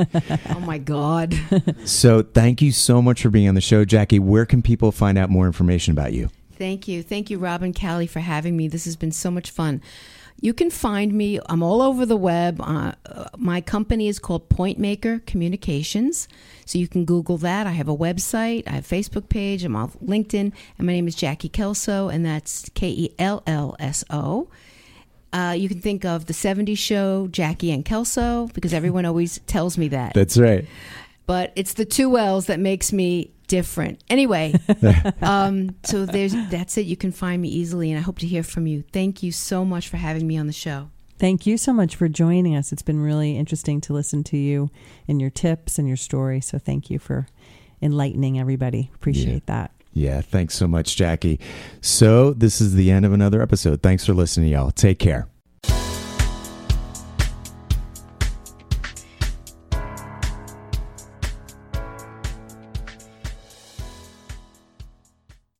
[0.55, 1.35] Oh my God.
[1.85, 4.19] so thank you so much for being on the show, Jackie.
[4.19, 6.29] Where can people find out more information about you?
[6.57, 7.03] Thank you.
[7.03, 8.67] Thank you, Rob and Callie, for having me.
[8.67, 9.81] This has been so much fun.
[10.43, 12.59] You can find me, I'm all over the web.
[12.59, 12.91] Uh,
[13.37, 16.27] my company is called Point Maker Communications.
[16.65, 17.65] So you can Google that.
[17.65, 21.07] I have a website, I have a Facebook page, I'm on LinkedIn, and my name
[21.07, 24.49] is Jackie Kellso, and that's K E L L S O.
[25.31, 29.77] Uh, you can think of the 70s show, Jackie and Kelso, because everyone always tells
[29.77, 30.13] me that.
[30.13, 30.67] That's right.
[31.25, 34.03] But it's the two L's that makes me different.
[34.09, 34.53] Anyway,
[35.21, 36.85] um, so there's that's it.
[36.85, 38.83] You can find me easily, and I hope to hear from you.
[38.91, 40.89] Thank you so much for having me on the show.
[41.19, 42.71] Thank you so much for joining us.
[42.71, 44.69] It's been really interesting to listen to you
[45.07, 46.41] and your tips and your story.
[46.41, 47.27] So thank you for
[47.81, 48.91] enlightening everybody.
[48.95, 49.71] Appreciate that.
[49.93, 51.39] Yeah, thanks so much, Jackie.
[51.79, 53.83] So, this is the end of another episode.
[53.83, 54.71] Thanks for listening, y'all.
[54.71, 55.27] Take care.